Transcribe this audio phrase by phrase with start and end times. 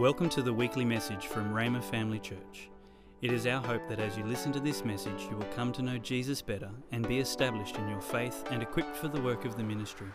[0.00, 2.70] Welcome to the weekly message from Rhema Family Church.
[3.20, 5.82] It is our hope that as you listen to this message, you will come to
[5.82, 9.58] know Jesus better and be established in your faith and equipped for the work of
[9.58, 10.06] the ministry.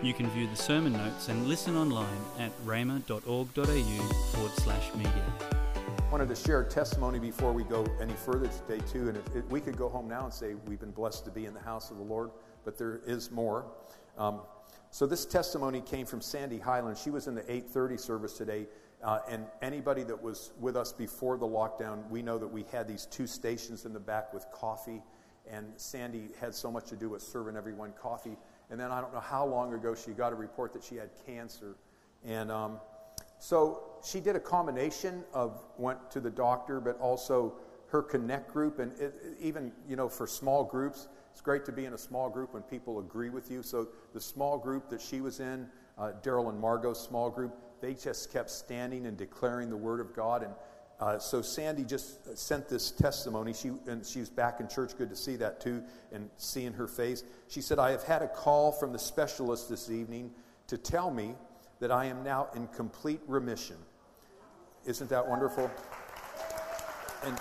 [0.00, 2.06] You can view the sermon notes and listen online
[2.38, 5.24] at rhema.org.au forward slash media.
[6.12, 9.44] wanted to share a testimony before we go any further today too and if, if
[9.50, 11.90] we could go home now and say we've been blessed to be in the house
[11.90, 12.30] of the lord
[12.64, 13.66] but there is more
[14.18, 14.40] um,
[14.90, 18.66] so this testimony came from sandy highland she was in the 8.30 service today
[19.02, 22.86] uh, and anybody that was with us before the lockdown we know that we had
[22.86, 25.02] these two stations in the back with coffee.
[25.50, 28.36] And sandy had so much to do with serving everyone coffee.
[28.70, 31.10] And then i don't know how long ago she got a report that she had
[31.26, 31.76] cancer.
[32.24, 32.78] And um,
[33.38, 37.54] so she did a combination of went to the doctor, but also
[37.88, 41.86] her connect group, and it, even you know for small groups, it's great to be
[41.86, 43.62] in a small group when people agree with you.
[43.62, 45.66] So the small group that she was in,
[45.98, 50.14] uh, Daryl and Margot's small group, they just kept standing and declaring the word of
[50.14, 50.42] God.
[50.42, 50.54] And
[51.00, 53.52] uh, so Sandy just sent this testimony.
[53.52, 54.96] She and she's back in church.
[54.96, 57.24] Good to see that too, and seeing her face.
[57.48, 60.30] She said, "I have had a call from the specialist this evening
[60.66, 61.34] to tell me."
[61.80, 63.76] that I am now in complete remission.
[64.84, 65.70] Isn't that wonderful?
[67.24, 67.38] And,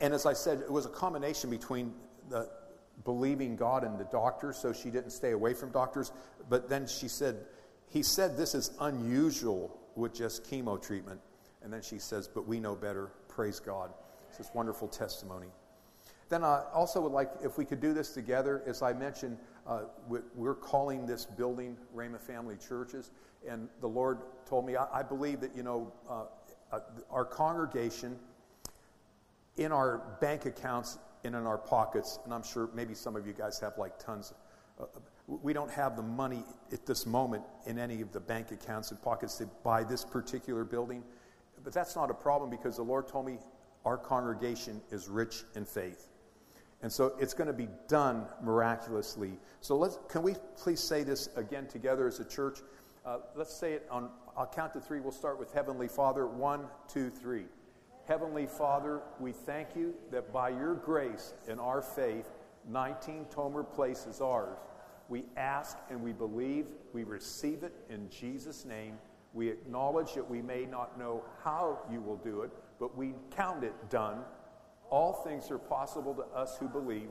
[0.00, 1.94] and as I said, it was a combination between
[2.28, 2.48] the
[3.04, 6.12] believing God and the doctors, so she didn't stay away from doctors.
[6.48, 7.36] But then she said,
[7.94, 11.20] he said this is unusual with just chemo treatment.
[11.62, 13.12] And then she says, but we know better.
[13.28, 13.90] Praise God.
[14.28, 15.46] It's this wonderful testimony.
[16.28, 19.82] Then I also would like, if we could do this together, as I mentioned, uh,
[20.08, 23.12] we're calling this building Rhema Family Churches.
[23.48, 26.24] And the Lord told me, I, I believe that, you know, uh,
[26.72, 28.18] uh, our congregation,
[29.56, 33.32] in our bank accounts and in our pockets, and I'm sure maybe some of you
[33.32, 34.34] guys have like tons.
[34.80, 34.86] Uh,
[35.26, 39.00] we don't have the money at this moment in any of the bank accounts and
[39.02, 41.02] pockets to buy this particular building.
[41.62, 43.38] But that's not a problem because the Lord told me
[43.84, 46.08] our congregation is rich in faith.
[46.82, 49.38] And so it's going to be done miraculously.
[49.62, 52.58] So let's, can we please say this again together as a church?
[53.06, 55.00] Uh, let's say it on, I'll count to three.
[55.00, 56.26] We'll start with Heavenly Father.
[56.26, 57.44] One, two, three.
[58.06, 62.28] Heavenly Father, we thank you that by your grace and our faith,
[62.68, 64.58] 19 Tomer Place is ours.
[65.08, 68.98] We ask and we believe, we receive it in Jesus' name.
[69.32, 73.64] We acknowledge that we may not know how you will do it, but we count
[73.64, 74.20] it done
[74.94, 77.08] all things are possible to us who believe.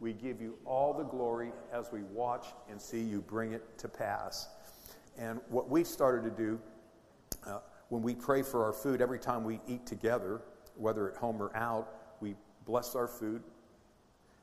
[0.00, 3.88] We give you all the glory as we watch and see you bring it to
[3.88, 4.48] pass.
[5.18, 6.60] And what we started to do
[7.46, 7.58] uh,
[7.90, 10.40] when we pray for our food, every time we eat together,
[10.76, 11.88] whether at home or out,
[12.20, 13.42] we bless our food.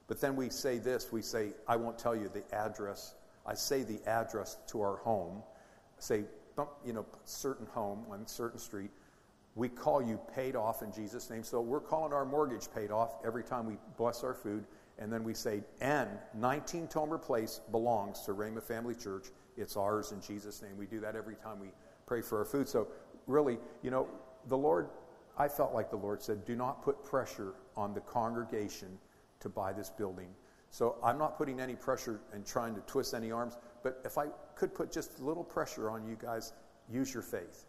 [0.08, 3.16] But then we say this we say, I won't tell you the address.
[3.46, 5.44] I say the address to our home.
[5.98, 6.24] Say,
[6.86, 8.92] you know, certain home on certain street.
[9.56, 11.44] We call you paid off in Jesus' name.
[11.44, 14.66] So we're calling our mortgage paid off every time we bless our food.
[15.00, 19.28] And then we say, N, 19 Tomer Place belongs to Rhema Family Church.
[19.58, 20.78] It's ours in Jesus' name.
[20.78, 21.68] We do that every time we
[22.06, 22.68] pray for our food.
[22.68, 22.88] So
[23.28, 24.08] really, you know,
[24.48, 24.90] the Lord,
[25.38, 28.98] I felt like the Lord said, do not put pressure on the congregation
[29.44, 30.30] to buy this building.
[30.72, 34.26] So I'm not putting any pressure and trying to twist any arms, but if I
[34.56, 36.54] could put just a little pressure on you guys,
[36.90, 37.68] use your faith.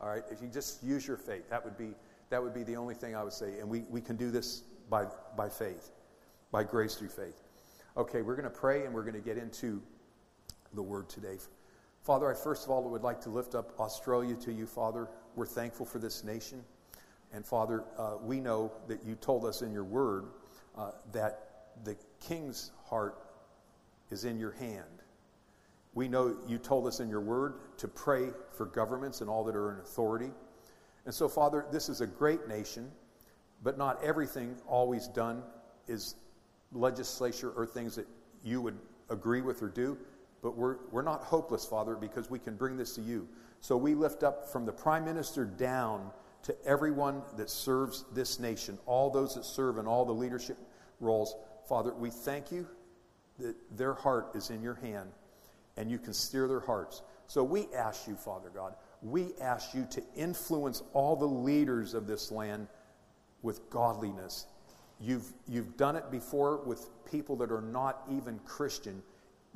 [0.00, 1.90] All right, if you just use your faith, that would be
[2.30, 3.58] that would be the only thing I would say.
[3.58, 5.04] And we, we can do this by
[5.36, 5.90] by faith,
[6.50, 7.42] by grace through faith.
[7.96, 9.82] Okay, we're going to pray and we're going to get into
[10.72, 11.36] the word today.
[12.02, 15.08] Father, I first of all would like to lift up Australia to you, Father.
[15.36, 16.64] We're thankful for this nation.
[17.32, 20.24] And Father, uh, we know that you told us in your word
[20.76, 21.46] uh, that
[21.84, 23.16] the king's heart
[24.10, 24.84] is in your hand.
[25.94, 29.56] We know you told us in your word to pray for governments and all that
[29.56, 30.30] are in authority.
[31.04, 32.90] And so, Father, this is a great nation,
[33.62, 35.42] but not everything always done
[35.88, 36.14] is
[36.72, 38.06] legislature or things that
[38.44, 38.78] you would
[39.08, 39.98] agree with or do.
[40.42, 43.28] But we're, we're not hopeless, Father, because we can bring this to you.
[43.60, 46.10] So we lift up from the prime minister down
[46.44, 50.56] to everyone that serves this nation, all those that serve in all the leadership
[51.00, 51.34] roles.
[51.68, 52.66] Father, we thank you
[53.38, 55.10] that their heart is in your hand
[55.76, 57.02] and you can steer their hearts.
[57.26, 62.06] So we ask you, Father God, we ask you to influence all the leaders of
[62.06, 62.68] this land
[63.42, 64.46] with godliness.
[65.00, 69.02] You've, you've done it before with people that are not even Christian.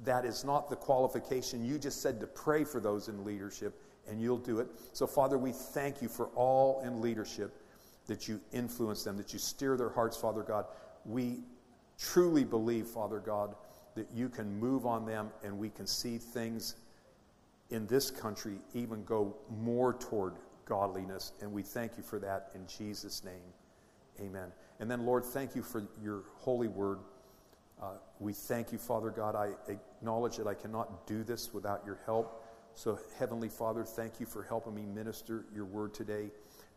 [0.05, 1.64] That is not the qualification.
[1.64, 4.69] You just said to pray for those in leadership, and you'll do it.
[4.93, 7.61] So, Father, we thank you for all in leadership
[8.06, 10.67] that you influence them, that you steer their hearts, Father God.
[11.05, 11.41] We
[11.99, 13.55] truly believe, Father God,
[13.95, 16.77] that you can move on them and we can see things
[17.71, 20.35] in this country even go more toward
[20.65, 21.33] godliness.
[21.41, 23.35] And we thank you for that in Jesus' name.
[24.21, 24.53] Amen.
[24.81, 26.99] And then, Lord, thank you for your holy word.
[27.83, 29.35] Uh, we thank you, Father God.
[29.35, 32.45] I acknowledge that I cannot do this without your help.
[32.75, 36.31] So, Heavenly Father, thank you for helping me minister your word today.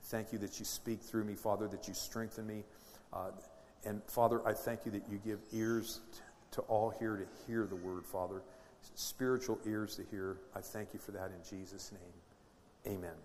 [0.05, 2.63] Thank you that you speak through me, Father, that you strengthen me.
[3.11, 3.31] Uh,
[3.85, 6.01] and Father, I thank you that you give ears
[6.51, 8.41] to all here to hear the word, Father.
[8.95, 10.37] Spiritual ears to hear.
[10.55, 12.95] I thank you for that in Jesus' name.
[12.95, 13.15] Amen.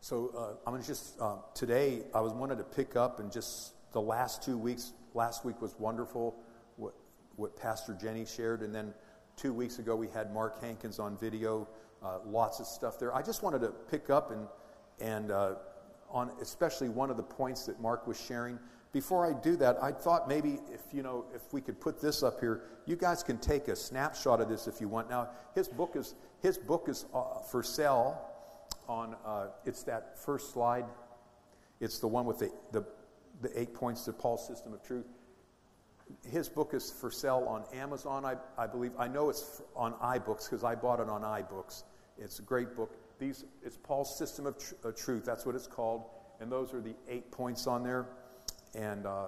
[0.00, 3.30] So uh, I'm going to just, uh, today, I was wanted to pick up and
[3.30, 4.92] just the last two weeks.
[5.14, 6.36] Last week was wonderful,
[6.76, 6.94] what,
[7.36, 8.62] what Pastor Jenny shared.
[8.62, 8.94] And then
[9.36, 11.68] two weeks ago, we had Mark Hankins on video.
[12.02, 13.14] Uh, lots of stuff there.
[13.14, 14.46] I just wanted to pick up and,
[15.00, 15.54] and uh,
[16.10, 18.58] on especially one of the points that Mark was sharing.
[18.92, 22.22] Before I do that, I thought maybe if you know if we could put this
[22.22, 25.10] up here, you guys can take a snapshot of this if you want.
[25.10, 28.18] Now his book is his book is uh, for sale
[28.88, 30.86] on, uh, it's that first slide.
[31.80, 32.84] It's the one with the, the,
[33.42, 35.06] the eight points to Paul's system of truth.
[36.30, 38.92] His book is for sale on Amazon, I, I believe.
[38.98, 41.82] I know it's on iBooks because I bought it on iBooks.
[42.16, 42.96] It's a great book.
[43.18, 45.24] These, it's Paul's System of tr- Truth.
[45.24, 46.04] That's what it's called.
[46.40, 48.06] And those are the eight points on there.
[48.74, 49.26] And uh,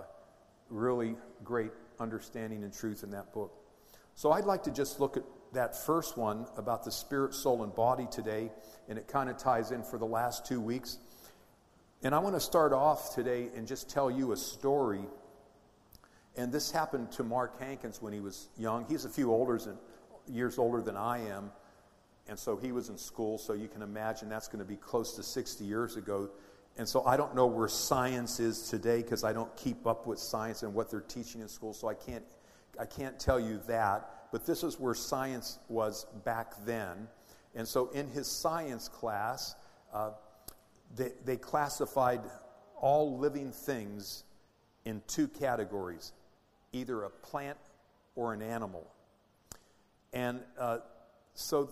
[0.68, 3.52] really great understanding and truth in that book.
[4.14, 7.74] So I'd like to just look at that first one about the spirit, soul, and
[7.74, 8.50] body today,
[8.88, 10.98] and it kind of ties in for the last two weeks.
[12.02, 15.04] And I want to start off today and just tell you a story.
[16.36, 18.86] And this happened to Mark Hankins when he was young.
[18.88, 19.76] He's a few older than,
[20.28, 21.50] years older than I am.
[22.28, 25.16] And so he was in school, so you can imagine that's going to be close
[25.16, 26.30] to 60 years ago.
[26.80, 30.18] And so I don't know where science is today because I don't keep up with
[30.18, 32.24] science and what they're teaching in school, so I can't,
[32.80, 37.08] I can't tell you that but this is where science was back then.
[37.54, 39.56] And so in his science class,
[39.92, 40.10] uh,
[40.94, 42.20] they, they classified
[42.80, 44.24] all living things
[44.84, 46.12] in two categories
[46.72, 47.58] either a plant
[48.14, 48.86] or an animal.
[50.12, 50.78] And uh,
[51.34, 51.70] so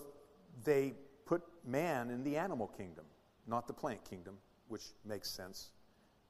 [0.65, 0.93] they
[1.25, 3.05] put man in the animal kingdom,
[3.47, 4.35] not the plant kingdom,
[4.69, 5.71] which makes sense,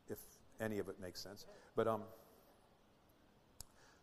[0.09, 0.17] if
[0.59, 1.45] any of it makes sense.
[1.75, 2.01] But um,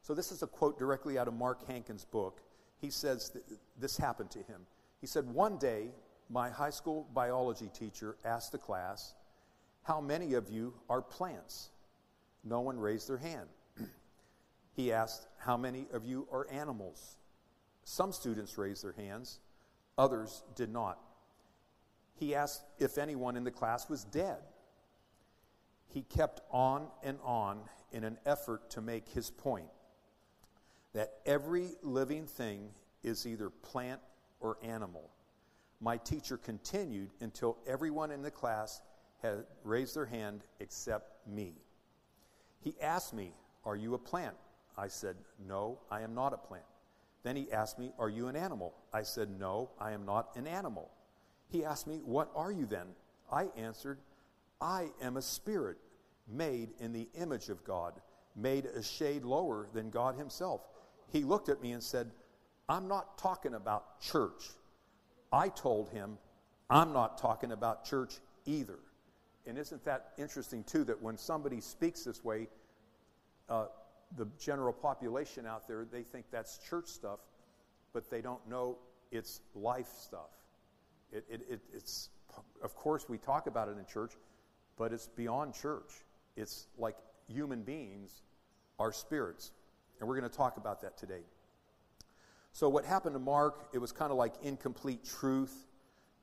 [0.07, 2.41] so, this is a quote directly out of Mark Hankins' book.
[2.81, 3.37] He says
[3.77, 4.61] this happened to him.
[5.01, 5.89] He said, One day,
[6.31, 9.15] my high school biology teacher asked the class,
[9.83, 11.71] How many of you are plants?
[12.45, 13.49] No one raised their hand.
[14.77, 17.17] he asked, How many of you are animals?
[17.83, 19.41] Some students raised their hands,
[19.99, 21.01] others did not.
[22.17, 24.39] He asked if anyone in the class was dead.
[25.89, 27.61] He kept on and on
[27.93, 29.69] in an effort to make his point
[30.95, 32.71] that every living thing
[33.03, 34.01] is either plant
[34.41, 35.11] or animal.
[35.81, 38.81] My teacher continued until everyone in the class
[39.23, 41.55] had raised their hand except me.
[42.61, 43.35] He asked me,
[43.65, 44.35] Are you a plant?
[44.79, 45.17] I said,
[45.47, 46.65] No, I am not a plant.
[47.23, 48.75] Then he asked me, Are you an animal?
[48.93, 50.91] I said, No, I am not an animal.
[51.49, 52.87] He asked me, What are you then?
[53.31, 53.99] I answered,
[54.61, 55.77] I am a spirit
[56.29, 57.93] made in the image of God,
[58.35, 60.61] made a shade lower than God Himself
[61.09, 62.11] he looked at me and said,
[62.69, 64.51] I'm not talking about church.
[65.33, 66.19] I told him,
[66.69, 68.15] I'm not talking about church
[68.45, 68.79] either.
[69.47, 72.49] And isn't that interesting, too, that when somebody speaks this way,
[73.49, 73.67] uh,
[74.17, 77.21] the general population out there, they think that's church stuff,
[77.93, 78.77] but they don't know
[79.13, 80.31] it's life stuff.
[81.13, 82.11] It, it, it, it's,
[82.63, 84.13] of course, we talk about it in church,
[84.77, 86.05] but it's beyond church.
[86.37, 86.97] It's like
[87.29, 88.23] human beings
[88.79, 89.53] are spirits.
[89.99, 91.23] And we're going to talk about that today.
[92.53, 95.67] So, what happened to Mark, it was kind of like incomplete truth.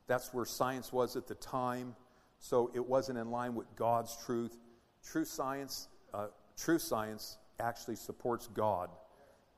[0.07, 1.95] That's where science was at the time.
[2.39, 4.57] So, it wasn't in line with God's truth.
[5.03, 8.89] True science, uh, true science actually supports God.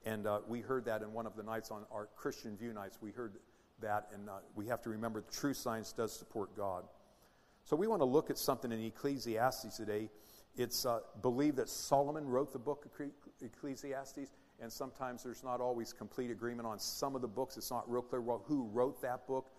[0.06, 2.98] And uh, we heard that in one of the nights on our Christian View nights.
[3.02, 3.34] We heard
[3.82, 6.84] that, and uh, we have to remember the true science does support God.
[7.64, 10.10] So, we want to look at something in Ecclesiastes today.
[10.56, 12.88] It's uh, believed that Solomon wrote the book
[13.42, 17.58] Ecclesiastes, and sometimes there's not always complete agreement on some of the books.
[17.58, 19.50] It's not real clear who wrote that book,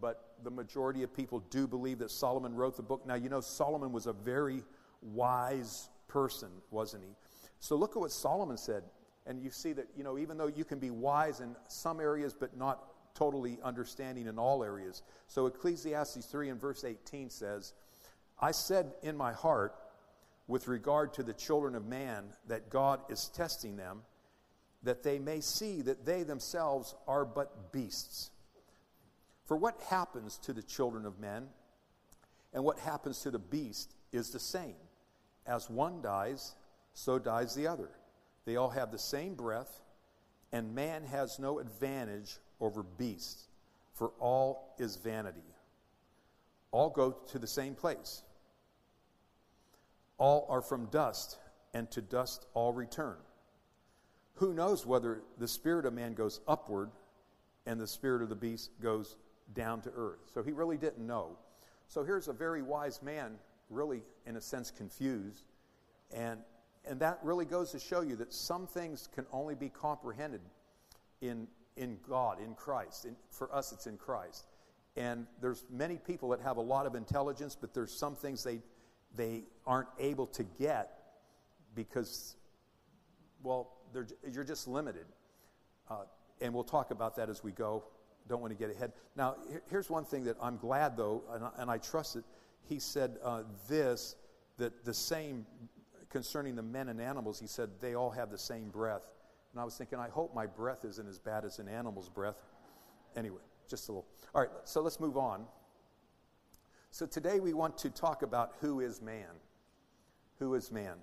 [0.00, 3.06] but the majority of people do believe that Solomon wrote the book.
[3.06, 4.62] Now, you know, Solomon was a very
[5.02, 7.10] wise person, wasn't he?
[7.58, 8.84] So look at what Solomon said.
[9.26, 12.32] And you see that, you know, even though you can be wise in some areas,
[12.32, 12.80] but not
[13.16, 15.02] totally understanding in all areas.
[15.26, 17.72] So Ecclesiastes 3 and verse 18 says,
[18.38, 19.74] I said in my heart,
[20.48, 24.02] with regard to the children of man that God is testing them,
[24.82, 28.30] that they may see that they themselves are but beasts.
[29.46, 31.48] For what happens to the children of men
[32.52, 34.76] and what happens to the beast is the same.
[35.46, 36.54] As one dies,
[36.94, 37.90] so dies the other.
[38.44, 39.80] They all have the same breath,
[40.52, 43.48] and man has no advantage over beasts,
[43.94, 45.40] for all is vanity.
[46.70, 48.22] All go to the same place.
[50.18, 51.38] All are from dust,
[51.74, 53.16] and to dust all return.
[54.36, 56.90] Who knows whether the spirit of man goes upward
[57.66, 59.16] and the spirit of the beast goes
[59.54, 60.20] down to earth?
[60.32, 61.36] So he really didn't know.
[61.88, 63.36] So here's a very wise man,
[63.70, 65.44] really, in a sense, confused.
[66.14, 66.40] And,
[66.84, 70.40] and that really goes to show you that some things can only be comprehended
[71.20, 71.46] in,
[71.76, 73.04] in God, in Christ.
[73.04, 74.46] In, for us, it's in Christ.
[74.96, 78.60] And there's many people that have a lot of intelligence, but there's some things they,
[79.14, 80.92] they aren't able to get
[81.74, 82.36] because,
[83.42, 83.72] well,
[84.32, 85.06] you're just limited.
[85.90, 86.04] Uh,
[86.40, 87.84] and we'll talk about that as we go.
[88.28, 88.92] Don't want to get ahead.
[89.14, 89.36] Now,
[89.70, 92.24] here's one thing that I'm glad, though, and I, and I trust it.
[92.68, 94.16] He said uh, this
[94.58, 95.46] that the same
[96.10, 99.06] concerning the men and animals, he said they all have the same breath.
[99.56, 102.42] And I was thinking, I hope my breath isn't as bad as an animal's breath.
[103.16, 104.06] Anyway, just a little.
[104.34, 105.46] All right, so let's move on.
[106.90, 109.30] So today we want to talk about who is man.
[110.40, 110.96] Who is man?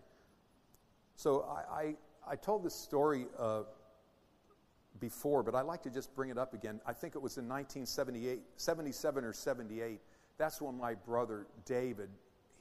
[1.15, 1.95] So I, I,
[2.33, 3.63] I told this story uh,
[4.99, 6.79] before, but I'd like to just bring it up again.
[6.85, 9.99] I think it was in 1978, 77 or 78.
[10.37, 12.09] That's when my brother David,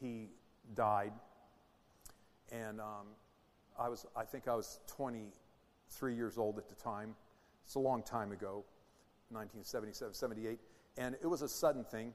[0.01, 0.31] he
[0.75, 1.13] died.
[2.51, 3.09] And um,
[3.79, 4.81] I was, I think I was
[5.93, 7.15] 23 years old at the time.
[7.65, 8.65] It's a long time ago,
[9.31, 10.59] 1977, 78.
[10.97, 12.15] And it was a sudden thing.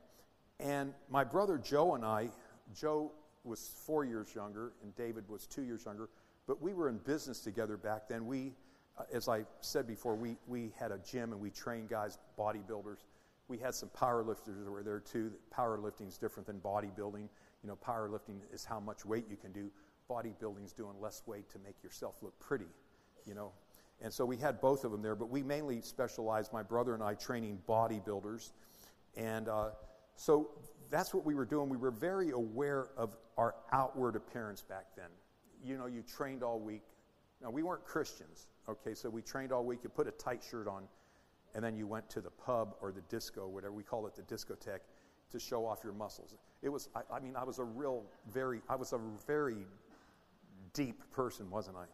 [0.60, 2.29] And my brother Joe and I,
[2.75, 3.12] Joe
[3.43, 6.10] was four years younger, and David was two years younger.
[6.48, 8.25] But we were in business together back then.
[8.25, 8.53] We,
[8.98, 13.03] uh, as I said before, we, we had a gym and we trained guys, bodybuilders.
[13.48, 15.31] We had some powerlifters that were there too.
[15.55, 17.27] Powerlifting is different than bodybuilding.
[17.63, 19.69] You know, powerlifting is how much weight you can do.
[20.10, 22.67] Bodybuilding is doing less weight to make yourself look pretty,
[23.25, 23.51] you know.
[24.01, 27.01] And so we had both of them there, but we mainly specialized, my brother and
[27.01, 28.51] I, training bodybuilders.
[29.16, 29.70] And uh,
[30.16, 30.51] so
[30.89, 31.68] that's what we were doing.
[31.70, 35.10] We were very aware of our outward appearance back then
[35.63, 36.84] you know, you trained all week.
[37.42, 39.80] Now, we weren't Christians, okay, so we trained all week.
[39.84, 40.88] You put a tight shirt on,
[41.54, 44.24] and then you went to the pub or the disco, whatever we call it, the
[44.24, 44.82] discotheque,
[45.32, 46.36] to show off your muscles.
[46.62, 49.68] It was, I, I mean, I was a real, very, I was a very
[50.74, 51.86] deep person, wasn't I?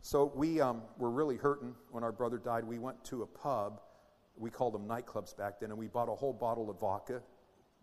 [0.00, 2.64] So we um, were really hurting when our brother died.
[2.64, 3.80] We went to a pub.
[4.36, 7.20] We called them nightclubs back then, and we bought a whole bottle of vodka.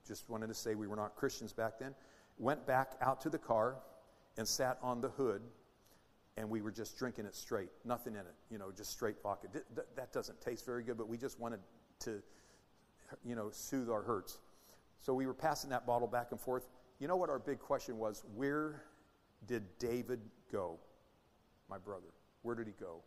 [0.07, 1.93] Just wanted to say we were not Christians back then.
[2.37, 3.77] Went back out to the car
[4.37, 5.41] and sat on the hood
[6.37, 7.69] and we were just drinking it straight.
[7.85, 9.47] Nothing in it you know just straight vodka.
[9.95, 11.59] That doesn't taste very good but we just wanted
[12.01, 12.21] to
[13.23, 14.39] you know soothe our hurts.
[14.99, 16.67] So we were passing that bottle back and forth.
[16.99, 18.23] You know what our big question was?
[18.35, 18.83] Where
[19.47, 20.19] did david
[20.51, 20.79] go
[21.69, 23.01] my brother where did he go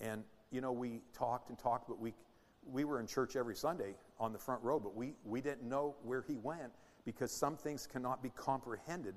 [0.00, 2.14] and you know we talked and talked but we
[2.70, 5.94] we were in church every sunday on the front row but we we didn't know
[6.02, 6.72] where he went
[7.04, 9.14] because some things cannot be comprehended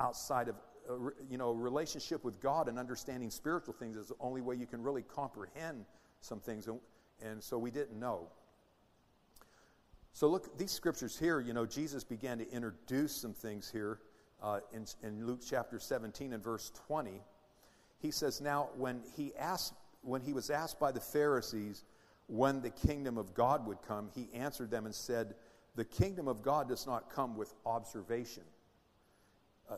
[0.00, 0.54] outside of
[0.88, 0.94] a,
[1.30, 4.82] you know, relationship with God and understanding spiritual things is the only way you can
[4.82, 5.84] really comprehend
[6.20, 6.66] some things.
[6.66, 6.80] And,
[7.22, 8.28] and so we didn't know.
[10.12, 14.00] So look, these scriptures here, you know, Jesus began to introduce some things here
[14.42, 17.20] uh, in, in Luke chapter 17 and verse 20.
[18.00, 21.84] He says, Now, when he, asked, when he was asked by the Pharisees
[22.26, 25.34] when the kingdom of God would come, he answered them and said,
[25.78, 28.42] the kingdom of God does not come with observation,
[29.70, 29.76] uh,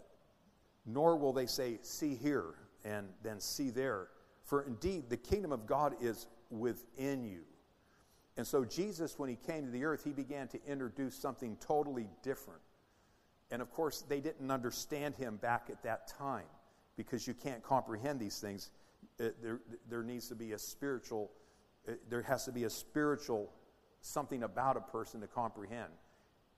[0.86, 2.54] nor will they say, see here
[2.86, 4.08] and then see there.
[4.44, 7.42] For indeed, the kingdom of God is within you.
[8.38, 12.08] And so, Jesus, when he came to the earth, he began to introduce something totally
[12.22, 12.62] different.
[13.50, 16.46] And of course, they didn't understand him back at that time
[17.04, 18.70] because you can't comprehend these things.
[19.18, 21.30] Uh, there, there needs to be a spiritual,
[21.88, 23.50] uh, there has to be a spiritual
[24.02, 25.90] something about a person to comprehend.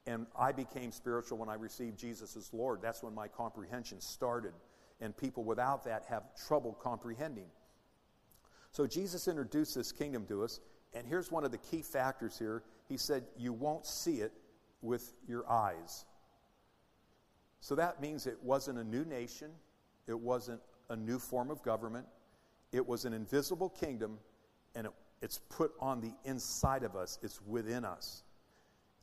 [0.04, 2.80] And I became spiritual when I received Jesus as Lord.
[2.82, 4.52] That's when my comprehension started.
[5.00, 7.46] And people without that have trouble comprehending.
[8.72, 10.58] So Jesus introduced this kingdom to us.
[10.92, 12.64] And here's one of the key factors here.
[12.88, 14.32] He said, You won't see it
[14.80, 16.04] with your eyes.
[17.60, 19.52] So that means it wasn't a new nation,
[20.06, 22.06] it wasn't a new form of government,
[22.72, 24.18] it was an invisible kingdom,
[24.74, 24.92] and it
[25.22, 28.24] it's put on the inside of us, it's within us.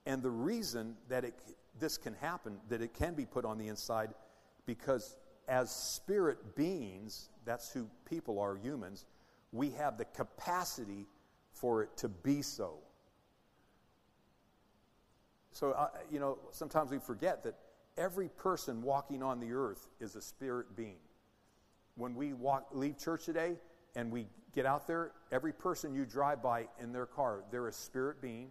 [0.06, 1.34] And the reason that it,
[1.80, 4.10] this can happen, that it can be put on the inside,
[4.66, 5.16] because
[5.48, 9.06] as spirit beings, that's who people are, humans,
[9.54, 11.08] we have the capacity
[11.54, 12.76] for it to be so.
[15.52, 17.56] So, uh, you know, sometimes we forget that
[18.00, 20.98] every person walking on the earth is a spirit being.
[21.96, 23.58] When we walk, leave church today
[23.96, 24.26] and we
[24.56, 28.50] get out there, every person you drive by in their car, they're a spirit being.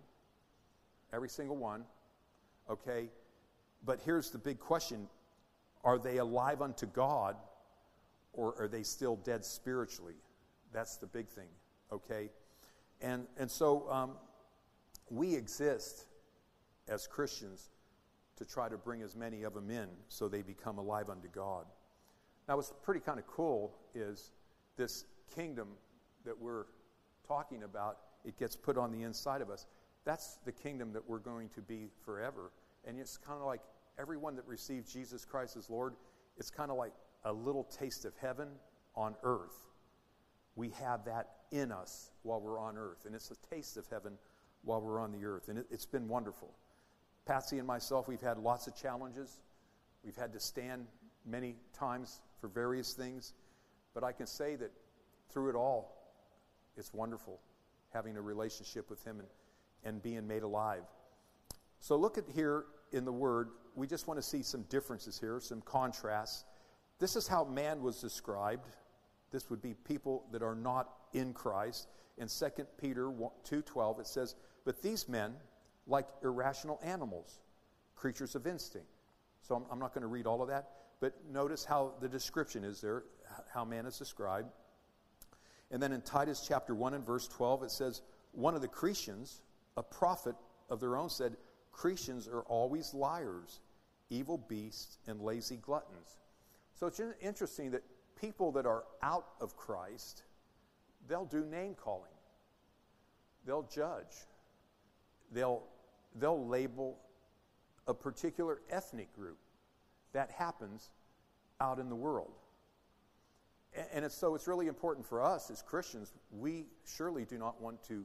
[1.13, 1.85] Every single one.
[2.69, 3.09] Okay?
[3.85, 5.09] But here's the big question
[5.83, 7.37] Are they alive unto God
[8.35, 10.17] or are they still dead spiritually?
[10.73, 11.49] That's the big thing.
[11.91, 12.29] Okay?
[13.01, 14.11] And, and so um,
[15.09, 16.05] we exist
[16.89, 17.71] as Christians
[18.39, 21.67] to try to bring as many of them in so they become alive unto God.
[22.49, 24.33] Now, what's pretty kind of cool is
[24.77, 25.05] this
[25.35, 25.69] kingdom
[26.25, 26.65] that we're
[27.27, 29.67] talking about, it gets put on the inside of us.
[30.05, 32.53] That's the kingdom that we're going to be forever.
[32.87, 33.61] And it's kind of like
[33.99, 35.95] everyone that receives Jesus Christ as Lord,
[36.37, 36.93] it's kind of like
[37.25, 38.49] a little taste of heaven
[38.95, 39.67] on earth.
[40.57, 43.05] We have that in us while we're on earth.
[43.05, 44.15] And it's a taste of heaven
[44.63, 45.49] while we're on the earth.
[45.49, 46.55] And it, has been wonderful.
[47.29, 49.39] Patsy and myself, we've had lots of challenges.
[50.03, 50.87] We've had to stand
[51.27, 53.35] many times for various things.
[53.93, 54.73] But I can say that
[55.31, 55.95] through it all,
[56.79, 57.39] it's wonderful
[57.93, 59.29] having a relationship with Him and,
[59.85, 60.85] and being made alive.
[61.81, 63.51] So look at here in the Word.
[63.75, 66.45] We just want to see some differences here, some contrasts.
[66.99, 68.67] This is how man was described.
[69.33, 71.89] This would be people that are not in Christ.
[72.17, 73.13] In 2 Peter
[73.45, 75.37] 2:12 it says, "But these men,
[75.89, 77.41] like irrational animals,
[77.97, 78.89] creatures of instinct."
[79.43, 82.65] So I'm, I'm not going to read all of that, but notice how the description
[82.65, 83.05] is there,
[83.53, 84.51] how man is described.
[85.71, 88.03] And then in Titus chapter 1 and verse 12, it says,
[88.33, 89.41] One of the Cretians,
[89.77, 90.35] a prophet
[90.71, 91.37] of their own, said,
[91.73, 93.61] Cretians are always liars,
[94.11, 96.17] evil beasts, and lazy gluttons.
[96.75, 97.83] So it's interesting that
[98.17, 100.23] people that are out of Christ,
[101.07, 102.11] they'll do name calling,
[103.45, 104.27] they'll judge,
[105.33, 105.63] they'll,
[106.15, 106.99] they'll label
[107.87, 109.39] a particular ethnic group.
[110.13, 110.91] That happens
[111.61, 112.33] out in the world.
[113.93, 117.83] And it's, so it's really important for us as Christians, we surely do not want
[117.85, 118.05] to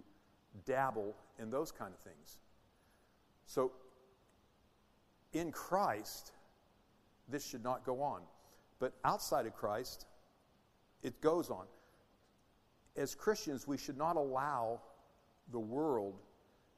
[0.65, 2.37] dabble in those kind of things.
[3.45, 3.71] So
[5.31, 6.31] in Christ,
[7.29, 8.21] this should not go on.
[8.79, 10.05] But outside of Christ,
[11.01, 11.65] it goes on.
[12.95, 14.81] As Christians, we should not allow
[15.51, 16.19] the world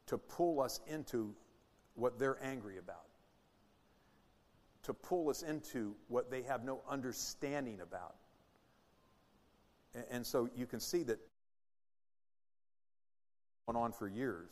[0.07, 1.33] to pull us into
[1.95, 3.07] what they're angry about,
[4.83, 8.15] to pull us into what they have no understanding about.
[10.11, 11.19] And so you can see that
[13.65, 14.51] went on for years.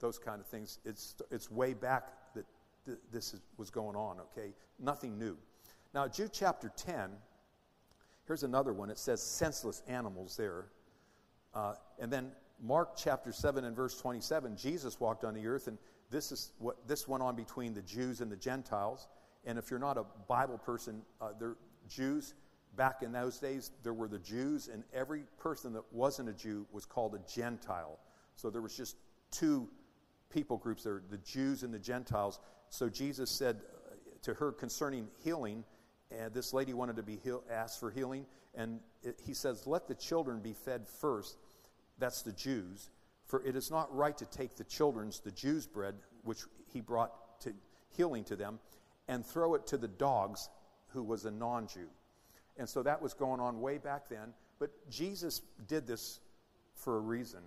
[0.00, 0.78] Those kind of things.
[0.84, 2.44] It's, it's way back that
[2.86, 4.52] th- this is, was going on, okay?
[4.78, 5.36] Nothing new.
[5.94, 7.10] Now, Jude chapter 10,
[8.26, 8.90] here's another one.
[8.90, 10.66] It says senseless animals there.
[11.54, 15.78] Uh, and then Mark chapter 7 and verse 27, Jesus walked on the earth, and
[16.10, 19.06] this is what this went on between the Jews and the Gentiles.
[19.44, 21.56] And if you're not a Bible person, uh, they're
[21.88, 22.34] Jews
[22.76, 26.66] back in those days, there were the Jews, and every person that wasn't a Jew
[26.72, 27.98] was called a Gentile.
[28.36, 28.96] So there was just
[29.30, 29.68] two
[30.30, 32.38] people groups there, the Jews and the Gentiles.
[32.70, 35.64] So Jesus said uh, to her concerning healing,
[36.10, 37.18] and this lady wanted to be
[37.50, 41.36] asked for healing, and it, he says, "Let the children be fed first."
[41.98, 42.90] That's the Jews,
[43.26, 46.40] for it is not right to take the children's, the Jews' bread, which
[46.72, 47.52] he brought to
[47.90, 48.58] healing to them,
[49.08, 50.48] and throw it to the dogs,
[50.88, 51.88] who was a non-Jew.
[52.56, 54.32] And so that was going on way back then.
[54.58, 56.20] But Jesus did this
[56.74, 57.40] for a reason.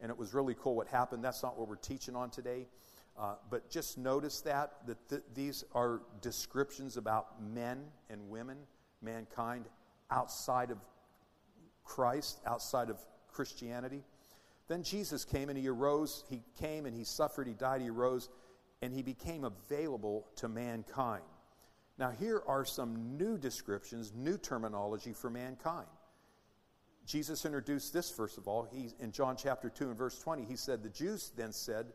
[0.00, 1.24] And it was really cool what happened.
[1.24, 2.66] That's not what we're teaching on today.
[3.18, 8.56] Uh, but just notice that, that th- these are descriptions about men and women,
[9.02, 9.66] mankind,
[10.10, 10.78] outside of
[11.84, 12.98] Christ, outside of
[13.32, 14.04] Christianity.
[14.68, 16.24] Then Jesus came and he arose.
[16.28, 17.46] He came and he suffered.
[17.46, 17.80] He died.
[17.80, 18.28] He arose.
[18.80, 21.22] And he became available to mankind.
[21.98, 25.86] Now, here are some new descriptions, new terminology for mankind.
[27.06, 28.68] Jesus introduced this, first of all.
[28.72, 31.92] He, in John chapter 2 and verse 20, he said, The Jews then said,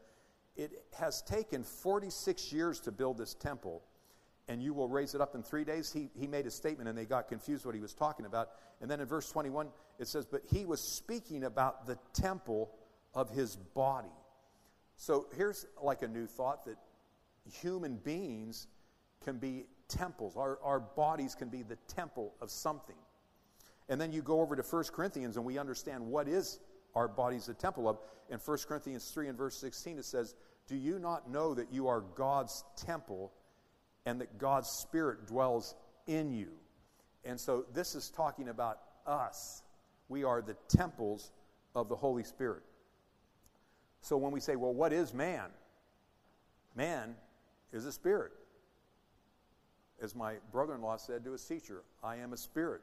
[0.56, 3.84] It has taken 46 years to build this temple,
[4.48, 5.92] and you will raise it up in three days.
[5.92, 8.50] He, he made a statement, and they got confused what he was talking about.
[8.82, 9.68] And then in verse 21,
[10.00, 12.72] it says, But he was speaking about the temple
[13.14, 14.14] of his body.
[14.96, 16.78] So here's like a new thought that
[17.62, 18.68] human beings
[19.24, 20.36] can be temples.
[20.38, 22.96] Our, our bodies can be the temple of something.
[23.90, 26.60] And then you go over to 1 Corinthians and we understand what is
[26.96, 28.00] our bodies the temple of.
[28.30, 30.36] In 1 Corinthians 3 and verse 16, it says,
[30.68, 33.32] Do you not know that you are God's temple
[34.08, 35.76] and that God's Spirit dwells
[36.08, 36.48] in you?
[37.26, 39.64] And so this is talking about us.
[40.08, 41.32] We are the temples
[41.76, 42.64] of the Holy Spirit.
[44.00, 45.50] So when we say, well, what is man?
[46.74, 47.16] Man
[47.74, 48.32] is a spirit.
[50.02, 52.82] As my brother in law said to his teacher, I am a spirit.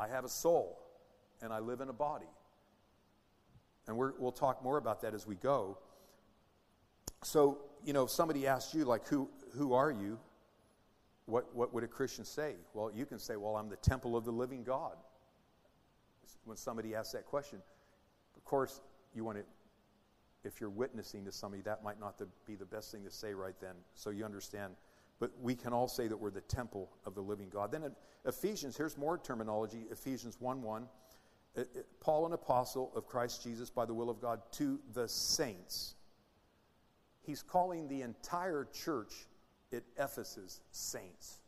[0.00, 0.80] I have a soul,
[1.42, 2.26] and I live in a body.
[3.86, 5.78] And we will talk more about that as we go.
[7.22, 10.18] So, you know, if somebody asks you, like, who, who are you?
[11.26, 12.56] What, what would a Christian say?
[12.74, 14.96] Well, you can say, well, I'm the temple of the living God.
[16.44, 17.60] When somebody asks that question,
[18.36, 18.80] of course,
[19.14, 19.44] you want to,
[20.42, 23.54] if you're witnessing to somebody, that might not be the best thing to say right
[23.60, 23.74] then.
[23.94, 24.74] So you understand.
[25.20, 27.70] But we can all say that we're the temple of the living God.
[27.70, 27.92] Then in
[28.24, 30.82] Ephesians, here's more terminology Ephesians 1 1.
[31.56, 31.64] Uh, uh,
[32.00, 35.94] Paul, an apostle of Christ Jesus by the will of God, to the saints.
[37.22, 39.26] He's calling the entire church
[39.72, 41.40] at Ephesus saints.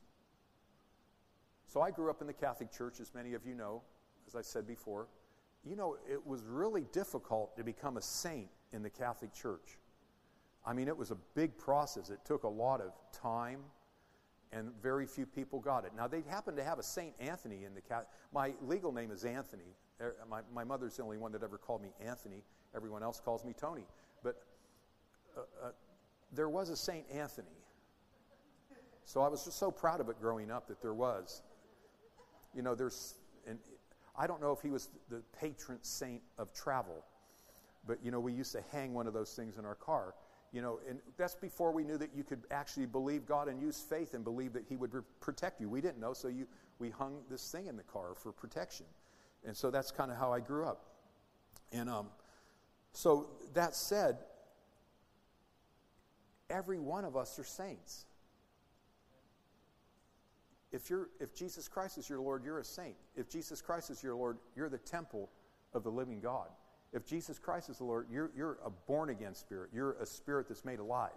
[1.66, 3.82] So I grew up in the Catholic Church, as many of you know,
[4.26, 5.08] as I said before.
[5.64, 9.78] You know, it was really difficult to become a saint in the Catholic Church.
[10.66, 12.10] I mean, it was a big process.
[12.10, 13.60] It took a lot of time,
[14.52, 15.92] and very few people got it.
[15.96, 18.08] Now, they happen to have a Saint Anthony in the Catholic.
[18.32, 19.74] My legal name is Anthony.
[20.00, 22.42] Er, my, my mother's the only one that ever called me Anthony.
[22.74, 23.86] Everyone else calls me Tony.
[24.22, 24.42] But
[25.36, 25.70] uh, uh,
[26.32, 27.48] there was a Saint Anthony.
[29.04, 31.42] So I was just so proud of it growing up that there was.
[32.54, 33.14] You know, there's,
[33.46, 33.58] and
[34.16, 37.04] I don't know if he was the patron saint of travel,
[37.86, 40.14] but you know, we used to hang one of those things in our car.
[40.52, 43.80] You know, and that's before we knew that you could actually believe God and use
[43.80, 45.68] faith and believe that He would protect you.
[45.68, 46.46] We didn't know, so you,
[46.78, 48.84] we hung this thing in the car for protection.
[49.46, 50.84] And so that's kind of how I grew up.
[51.72, 52.08] And um,
[52.92, 54.18] so that said,
[56.50, 58.04] every one of us are saints.
[60.72, 62.96] If, you're, if Jesus Christ is your Lord, you're a saint.
[63.14, 65.28] If Jesus Christ is your Lord, you're the temple
[65.74, 66.48] of the living God.
[66.92, 69.70] If Jesus Christ is the Lord, you're, you're a born again spirit.
[69.72, 71.10] You're a spirit that's made alive.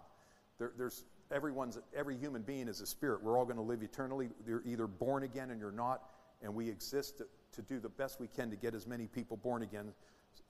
[0.58, 3.22] There, there's everyone's every human being is a spirit.
[3.22, 4.28] We're all going to live eternally.
[4.46, 6.02] You're either born again and you're not,
[6.42, 9.36] and we exist to, to do the best we can to get as many people
[9.36, 9.92] born again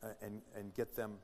[0.03, 1.15] uh, and, and get them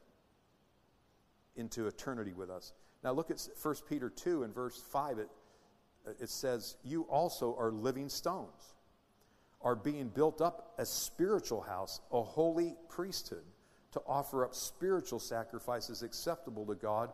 [1.56, 2.72] into eternity with us.
[3.04, 5.18] Now look at 1 Peter 2 and verse 5.
[5.18, 5.28] It,
[6.20, 8.74] it says, You also are living stones,
[9.60, 13.44] are being built up a spiritual house, a holy priesthood,
[13.92, 17.10] to offer up spiritual sacrifices acceptable to God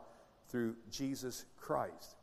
[0.49, 2.17] through Jesus Christ.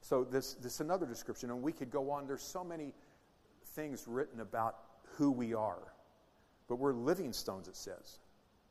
[0.00, 2.26] So this, this is another description, and we could go on.
[2.26, 2.94] There's so many
[3.74, 4.76] things written about
[5.16, 5.92] who we are.
[6.68, 8.18] But we're living stones, it says,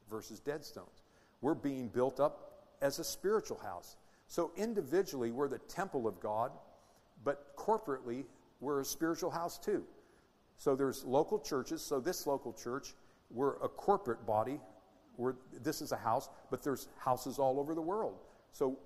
[0.10, 1.04] versus dead stones.
[1.42, 3.96] We're being built up as a spiritual house.
[4.28, 6.52] So individually, we're the temple of God,
[7.23, 8.25] but corporately,
[8.60, 9.84] we're a spiritual house too.
[10.58, 11.82] So there's local churches.
[11.82, 12.93] So this local church,
[13.30, 14.60] we're a corporate body.
[15.17, 18.15] We're, this is a house, but there's houses all over the world.
[18.51, 18.80] So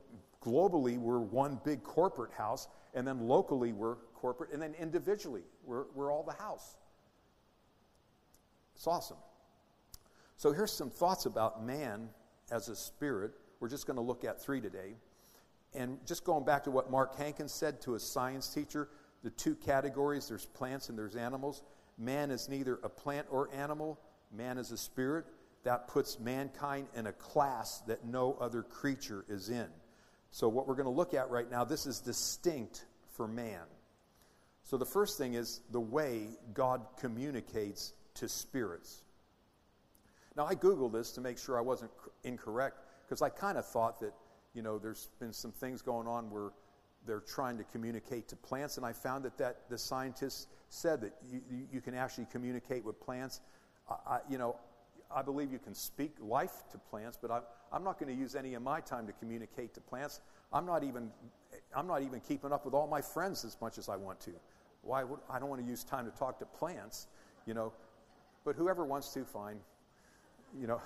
[0.43, 5.85] globally, we're one big corporate house, and then locally, we're corporate, and then individually, we're,
[5.93, 6.75] we're all the house.
[8.75, 9.17] It's awesome.
[10.37, 12.09] So here's some thoughts about man
[12.51, 13.33] as a spirit.
[13.59, 14.95] We're just going to look at three today.
[15.73, 18.89] And just going back to what Mark Hankins said to a science teacher,
[19.23, 21.61] the two categories there's plants and there's animals.
[21.97, 23.99] Man is neither a plant or animal,
[24.35, 25.25] man is a spirit.
[25.63, 29.67] That puts mankind in a class that no other creature is in.
[30.31, 33.61] So, what we're going to look at right now, this is distinct for man.
[34.63, 39.03] So, the first thing is the way God communicates to spirits.
[40.35, 41.91] Now, I Googled this to make sure I wasn't
[42.23, 44.13] incorrect because I kind of thought that
[44.53, 46.51] you know, there's been some things going on where
[47.05, 51.13] they're trying to communicate to plants, and I found that, that the scientists said that
[51.31, 53.41] you, you can actually communicate with plants.
[53.89, 54.55] I, you know,
[55.13, 57.39] I believe you can speak life to plants, but I,
[57.73, 60.21] I'm not going to use any of my time to communicate to plants.
[60.53, 61.11] I'm not even,
[61.75, 64.31] I'm not even keeping up with all my friends as much as I want to.
[64.83, 67.07] Why would, I don't want to use time to talk to plants,
[67.45, 67.73] you know.
[68.43, 69.57] But whoever wants to, fine.
[70.59, 70.81] You know,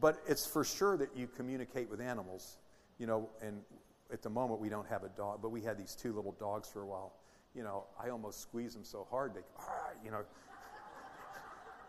[0.00, 2.58] but it's for sure that you communicate with animals,
[2.98, 3.62] you know, and
[4.12, 6.68] at the moment we don't have a dog, but we had these two little dogs
[6.68, 7.12] for a while.
[7.54, 9.40] You know, I almost squeeze them so hard they,
[10.04, 10.22] you know,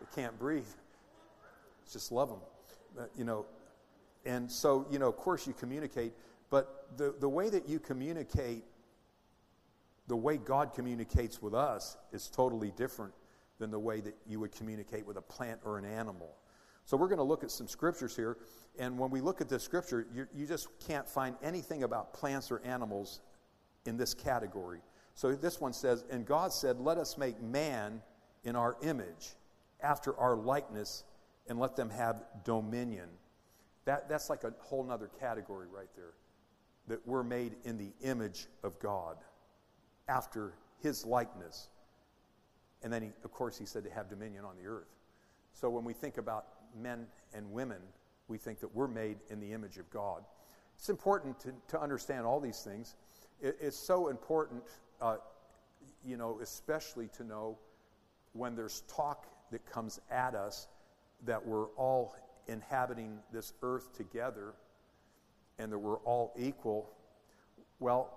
[0.00, 0.64] they can't breathe.
[1.90, 2.40] Just love them,
[2.96, 3.46] but, you know.
[4.24, 6.12] And so, you know, of course you communicate,
[6.50, 8.64] but the, the way that you communicate,
[10.06, 13.12] the way God communicates with us is totally different
[13.58, 16.34] than the way that you would communicate with a plant or an animal.
[16.88, 18.38] So we're going to look at some scriptures here.
[18.78, 22.50] And when we look at this scripture, you, you just can't find anything about plants
[22.50, 23.20] or animals
[23.84, 24.80] in this category.
[25.12, 28.00] So this one says, And God said, Let us make man
[28.42, 29.34] in our image,
[29.82, 31.04] after our likeness
[31.46, 33.10] and let them have dominion.
[33.84, 36.14] That, that's like a whole other category right there.
[36.86, 39.18] That we're made in the image of God,
[40.08, 41.68] after his likeness.
[42.82, 44.88] And then, he, of course, he said to have dominion on the earth.
[45.52, 46.46] So when we think about
[46.80, 47.78] men and women,
[48.28, 50.24] we think that we're made in the image of God.
[50.76, 52.96] It's important to, to understand all these things.
[53.40, 54.62] It, it's so important,
[55.00, 55.16] uh,
[56.04, 57.58] you know, especially to know
[58.32, 60.68] when there's talk that comes at us
[61.24, 62.14] that we're all
[62.46, 64.54] inhabiting this earth together
[65.58, 66.90] and that we're all equal.
[67.80, 68.16] Well,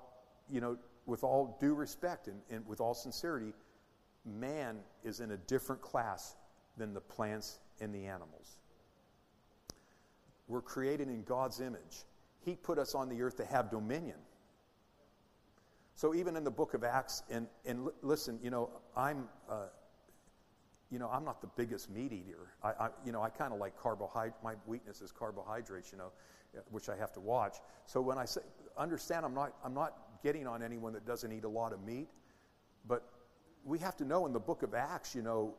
[0.49, 3.53] you know, with all due respect and, and with all sincerity,
[4.25, 6.35] man is in a different class
[6.77, 8.59] than the plants and the animals.
[10.47, 12.05] We're created in God's image.
[12.45, 14.17] He put us on the earth to have dominion.
[15.95, 19.65] So even in the book of Acts, and, and listen, you know, I'm, uh,
[20.89, 22.53] you know, I'm not the biggest meat eater.
[22.63, 24.33] I, I you know, I kind of like carbohydrate.
[24.43, 26.11] My weakness is carbohydrates, you know,
[26.69, 27.57] which I have to watch.
[27.85, 28.41] So when I say,
[28.77, 32.07] understand, I'm not, I'm not getting on anyone that doesn't eat a lot of meat,
[32.87, 33.03] but
[33.63, 35.55] we have to know in the book of Acts, you know,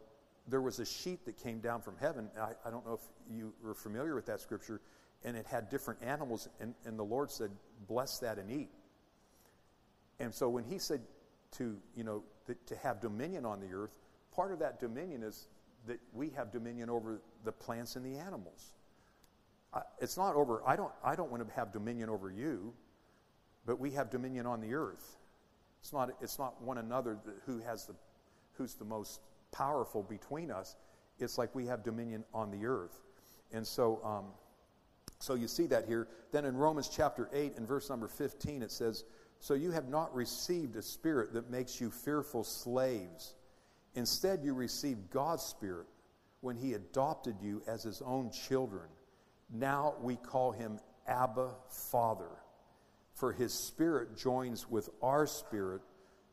[0.48, 2.28] there was a sheet that came down from heaven.
[2.38, 4.80] I, I don't know if you were familiar with that scripture,
[5.24, 7.50] and it had different animals, and, and the Lord said,
[7.88, 8.70] Bless that and eat.
[10.18, 11.00] And so when He said
[11.52, 12.22] to, you know,
[12.66, 13.98] to have dominion on the earth,
[14.34, 15.46] part of that dominion is
[15.86, 18.72] that we have dominion over the plants and the animals.
[19.72, 22.72] I, it's not over, I don't, I don't want to have dominion over you,
[23.64, 25.16] but we have dominion on the earth.
[25.80, 27.94] It's not, it's not one another who has the,
[28.54, 29.20] who's the most
[29.52, 30.76] powerful between us.
[31.18, 32.98] It's like we have dominion on the earth.
[33.52, 34.24] And so, um,
[35.18, 36.08] so you see that here.
[36.32, 39.04] Then in Romans chapter 8 and verse number 15, it says,
[39.38, 43.34] So you have not received a spirit that makes you fearful slaves.
[43.94, 45.86] Instead, you received God's spirit
[46.40, 48.88] when he adopted you as his own children.
[49.52, 52.30] Now we call him Abba Father.
[53.14, 55.82] For his spirit joins with our spirit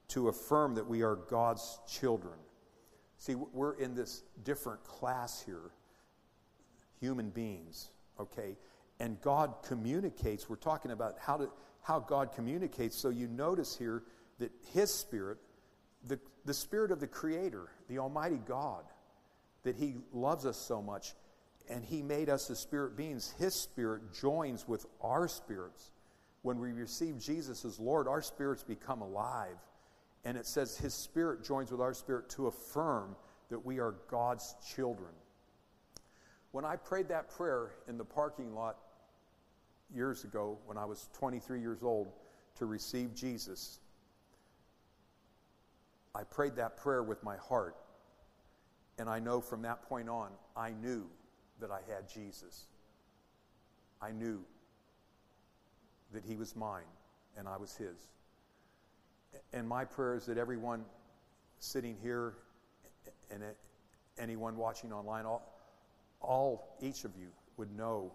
[0.09, 2.33] to affirm that we are God's children.
[3.19, 5.71] See, we're in this different class here,
[7.01, 8.57] human beings, okay?
[9.01, 10.49] And God communicates.
[10.49, 11.49] We're talking about how, to,
[11.81, 12.97] how God communicates.
[12.97, 14.03] So you notice here
[14.39, 15.37] that His Spirit,
[16.07, 18.85] the, the Spirit of the Creator, the Almighty God,
[19.63, 21.13] that He loves us so much,
[21.69, 25.91] and He made us as spirit beings, His Spirit joins with our spirits.
[26.41, 29.57] When we receive Jesus as Lord, our spirits become alive
[30.25, 33.15] and it says his spirit joins with our spirit to affirm
[33.49, 35.11] that we are God's children.
[36.51, 38.77] When I prayed that prayer in the parking lot
[39.93, 42.11] years ago, when I was 23 years old,
[42.57, 43.79] to receive Jesus,
[46.13, 47.75] I prayed that prayer with my heart.
[48.97, 51.07] And I know from that point on, I knew
[51.61, 52.65] that I had Jesus.
[54.01, 54.43] I knew
[56.11, 56.83] that he was mine
[57.37, 58.09] and I was his
[59.53, 60.85] and my prayer is that everyone
[61.59, 62.35] sitting here
[63.31, 63.43] and
[64.17, 65.57] anyone watching online, all,
[66.21, 68.11] all each of you would know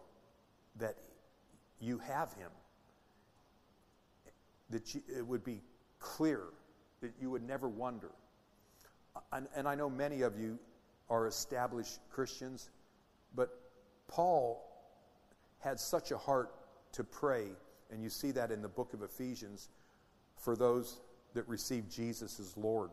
[0.76, 0.96] that
[1.80, 2.50] you have him.
[4.70, 5.60] That you, it would be
[5.98, 6.42] clear,
[7.00, 8.10] that you would never wonder.
[9.32, 10.58] And, and I know many of you
[11.10, 12.70] are established Christians,
[13.34, 13.50] but
[14.08, 14.62] Paul
[15.60, 16.54] had such a heart
[16.92, 17.48] to pray,
[17.90, 19.68] and you see that in the book of Ephesians
[20.36, 21.00] for those
[21.34, 22.90] that received Jesus as Lord.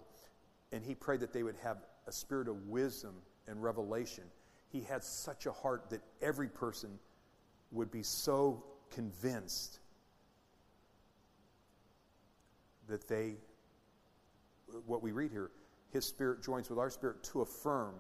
[0.72, 1.78] And he prayed that they would have
[2.08, 3.16] a spirit of wisdom
[3.48, 4.24] and revelation.
[4.70, 7.00] He had such a heart that every person
[7.72, 9.80] would be so convinced
[12.88, 13.36] that they,
[14.86, 15.52] what we read here,
[15.92, 17.96] his spirit joins with our spirit to affirm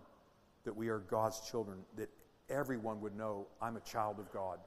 [0.63, 2.09] that we are God's children, that
[2.49, 4.59] everyone would know I'm a child of God.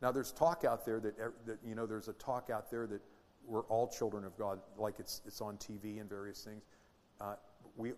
[0.00, 3.00] Now, there's talk out there that, that you know, there's a talk out there that
[3.46, 6.62] we're all children of God, like it's, it's on TV and various things.
[7.20, 7.34] Uh,
[7.76, 7.92] we,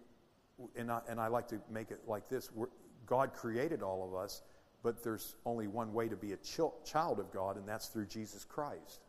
[0.77, 2.69] and, I, and I like to make it like this we're,
[3.07, 4.43] God created all of us,
[4.83, 6.39] but there's only one way to be a
[6.85, 9.01] child of God, and that's through Jesus Christ.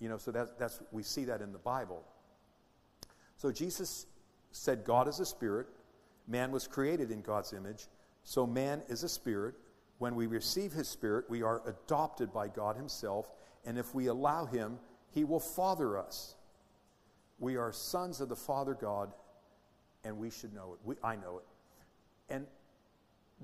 [0.00, 2.02] You know, so that's, that's, we see that in the Bible.
[3.36, 4.06] So Jesus
[4.52, 5.66] said, God is a spirit.
[6.26, 7.88] Man was created in God's image.
[8.22, 9.54] So man is a spirit.
[9.98, 13.30] When we receive his spirit, we are adopted by God himself.
[13.64, 14.78] And if we allow him
[15.14, 16.34] he will father us.
[17.38, 19.12] We are sons of the Father God,
[20.04, 20.80] and we should know it.
[20.84, 22.34] We, I know it.
[22.34, 22.46] And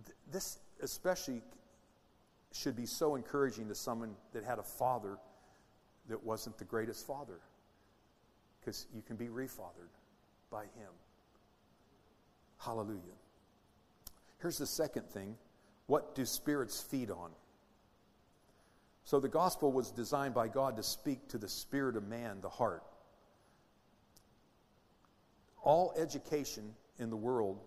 [0.05, 1.43] th- this especially
[2.53, 5.19] should be so encouraging to someone that had a father
[6.09, 7.39] that wasn't the greatest father,
[8.59, 9.95] because you can be refathered
[10.51, 10.91] by him.
[12.59, 12.99] Hallelujah.
[14.41, 15.37] Here's the second thing
[15.87, 17.31] what do spirits feed on?
[19.05, 22.49] So the gospel was designed by God to speak to the spirit of man, the
[22.49, 22.83] heart.
[25.63, 27.61] All education in the world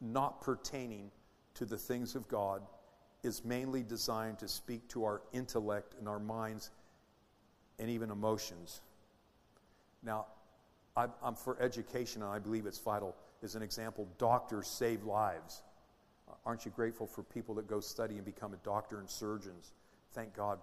[0.00, 1.10] not pertaining
[1.54, 2.62] to the things of God
[3.22, 6.70] is mainly designed to speak to our intellect and our minds
[7.78, 8.80] and even emotions.
[10.02, 10.26] Now,
[10.96, 13.16] I'm for education, and I believe it's vital.
[13.42, 15.62] As an example, doctors save lives.
[16.46, 19.72] Aren't you grateful for people that go study and become a doctor and surgeons?
[20.14, 20.60] Thank God.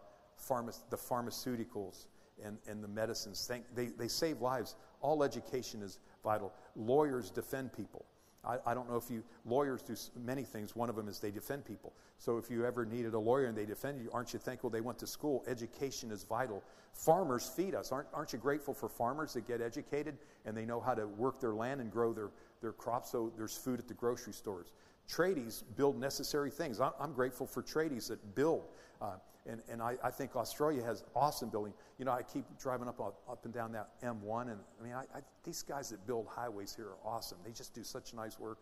[0.49, 2.07] Pharma- the pharmaceuticals
[2.43, 4.75] and, and the medicines, thank, they, they save lives.
[5.01, 6.53] All education is vital.
[6.75, 8.05] Lawyers defend people.
[8.43, 10.75] I, I, don't know if you, lawyers do many things.
[10.75, 11.93] One of them is they defend people.
[12.17, 14.81] So if you ever needed a lawyer and they defend you, aren't you thankful they
[14.81, 15.43] went to school?
[15.47, 16.63] Education is vital.
[16.93, 17.91] Farmers feed us.
[17.91, 21.39] Aren't, aren't you grateful for farmers that get educated and they know how to work
[21.39, 24.71] their land and grow their, their crops so there's food at the grocery stores?
[25.11, 26.79] Tradies build necessary things.
[26.79, 28.63] I'm, grateful for tradies that build.
[29.01, 31.73] Uh, and, and I, I, think Australia has awesome building.
[31.97, 35.01] You know, I keep driving up up and down that M1, and I mean, I,
[35.17, 37.39] I, these guys that build highways here are awesome.
[37.43, 38.59] They just do such nice work.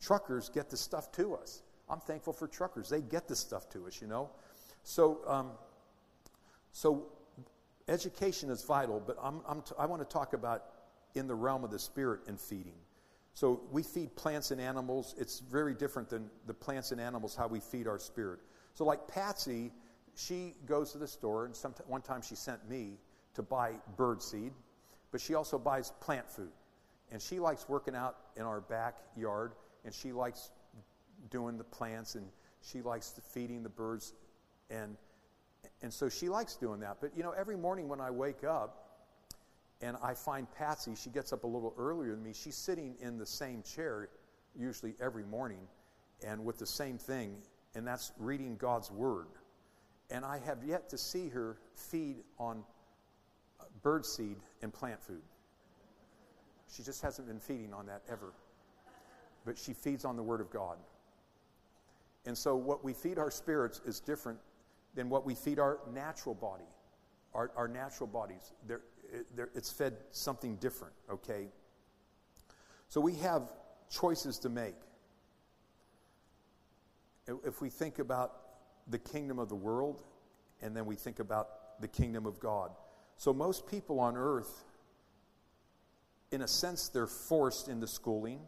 [0.00, 1.62] Truckers get the stuff to us.
[1.88, 2.88] I'm thankful for truckers.
[2.88, 4.30] They get the stuff to us, you know.
[4.84, 5.50] So, um,
[6.72, 7.06] so
[7.88, 10.64] education is vital, but I'm, I'm t- I want to talk about
[11.14, 12.78] in the realm of the spirit and feeding.
[13.34, 15.14] So we feed plants and animals.
[15.18, 18.40] It's very different than the plants and animals how we feed our spirit.
[18.74, 19.72] So, like Patsy
[20.20, 22.98] she goes to the store, and some, one time she sent me
[23.34, 24.52] to buy bird seed,
[25.12, 26.50] but she also buys plant food.
[27.10, 29.52] And she likes working out in our backyard,
[29.84, 30.50] and she likes
[31.30, 32.26] doing the plants, and
[32.62, 34.12] she likes feeding the birds.
[34.70, 34.96] And,
[35.82, 36.98] and so she likes doing that.
[37.00, 38.89] But, you know, every morning when I wake up,
[39.80, 42.32] and I find Patsy, she gets up a little earlier than me.
[42.34, 44.08] She's sitting in the same chair,
[44.54, 45.66] usually every morning,
[46.26, 47.36] and with the same thing,
[47.74, 49.28] and that's reading God's Word.
[50.10, 52.64] And I have yet to see her feed on
[53.82, 55.22] bird seed and plant food.
[56.74, 58.32] She just hasn't been feeding on that ever.
[59.44, 60.76] But she feeds on the Word of God.
[62.26, 64.38] And so, what we feed our spirits is different
[64.94, 66.68] than what we feed our natural body.
[67.32, 68.82] Our, our natural bodies, they're,
[69.34, 71.48] they're, it's fed something different, okay?
[72.88, 73.50] So, we have
[73.90, 74.74] choices to make.
[77.44, 78.32] If we think about
[78.88, 80.02] the kingdom of the world,
[80.62, 82.72] and then we think about the kingdom of God.
[83.16, 84.64] So, most people on earth,
[86.32, 88.40] in a sense, they're forced into schooling.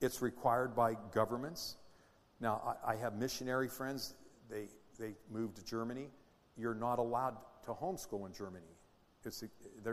[0.00, 1.76] It's required by governments.
[2.40, 4.14] Now, I, I have missionary friends,
[4.50, 4.68] they,
[4.98, 6.08] they moved to Germany.
[6.56, 8.66] You're not allowed to homeschool in Germany,
[9.26, 9.44] it's,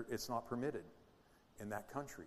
[0.10, 0.84] it's not permitted
[1.60, 2.26] in that country.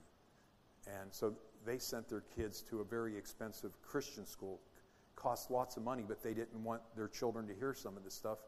[0.87, 1.35] And so
[1.65, 4.61] they sent their kids to a very expensive Christian school
[5.15, 8.11] cost lots of money, but they didn't want their children to hear some of the
[8.11, 8.39] stuff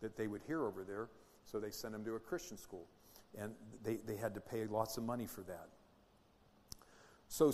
[0.00, 1.08] that they would hear over there,
[1.44, 2.86] so they sent them to a Christian school.
[3.38, 5.68] And they, they had to pay lots of money for that.
[7.28, 7.52] So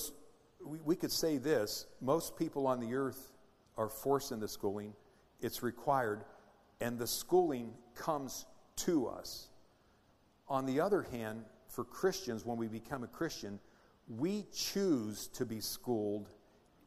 [0.65, 3.33] we, we could say this most people on the earth
[3.77, 4.93] are forced into schooling,
[5.41, 6.25] it's required,
[6.81, 9.49] and the schooling comes to us.
[10.49, 13.61] On the other hand, for Christians, when we become a Christian,
[14.09, 16.31] we choose to be schooled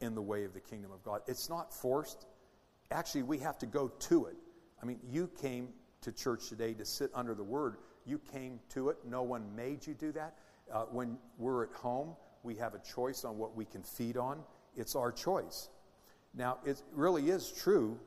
[0.00, 1.22] in the way of the kingdom of God.
[1.28, 2.26] It's not forced.
[2.90, 4.36] Actually, we have to go to it.
[4.82, 5.68] I mean, you came
[6.00, 7.76] to church today to sit under the word.
[8.04, 8.98] You came to it.
[9.08, 10.34] No one made you do that.
[10.72, 14.42] Uh, when we're at home, we have a choice on what we can feed on.
[14.76, 15.68] It's our choice.
[16.34, 18.00] Now, it really is true.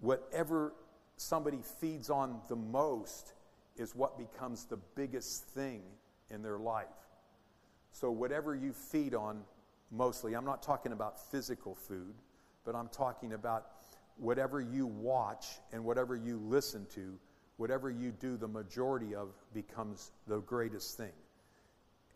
[0.00, 0.74] Whatever
[1.16, 3.32] somebody feeds on the most
[3.80, 5.82] is what becomes the biggest thing
[6.30, 6.86] in their life.
[7.92, 9.42] So, whatever you feed on
[9.90, 10.34] mostly.
[10.34, 12.14] I'm not talking about physical food,
[12.64, 13.66] but I'm talking about
[14.16, 17.18] whatever you watch and whatever you listen to,
[17.56, 21.12] whatever you do, the majority of becomes the greatest thing.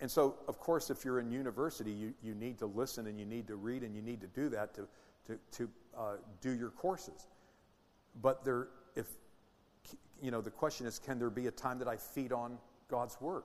[0.00, 3.24] And so, of course, if you're in university, you, you need to listen and you
[3.24, 4.88] need to read and you need to do that to,
[5.26, 7.26] to, to uh, do your courses.
[8.20, 9.06] But there, if,
[10.22, 12.58] you know, the question is, can there be a time that I feed on
[12.88, 13.44] God's Word?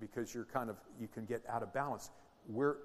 [0.00, 2.10] Because you're kind of, you can get out of balance
[2.46, 2.76] where,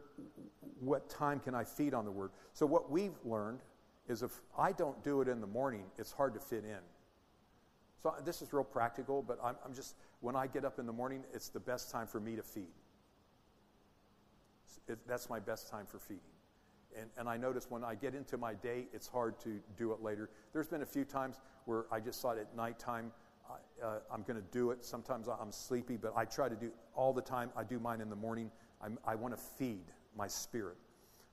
[0.80, 2.32] what time can I feed on the word?
[2.54, 3.60] So, what we've learned
[4.08, 6.80] is if I don't do it in the morning, it's hard to fit in.
[8.02, 10.94] So, this is real practical, but I'm, I'm just, when I get up in the
[10.94, 12.74] morning, it's the best time for me to feed.
[14.88, 16.22] It, that's my best time for feeding.
[17.00, 20.02] And, and I notice when I get into my day, it's hard to do it
[20.02, 20.30] later.
[20.54, 23.12] There's been a few times where I just thought at nighttime,
[23.84, 24.86] uh, I'm going to do it.
[24.86, 27.50] Sometimes I'm sleepy, but I try to do all the time.
[27.56, 28.52] I do mine in the morning.
[28.82, 29.86] I'm, i want to feed
[30.16, 30.78] my spirit.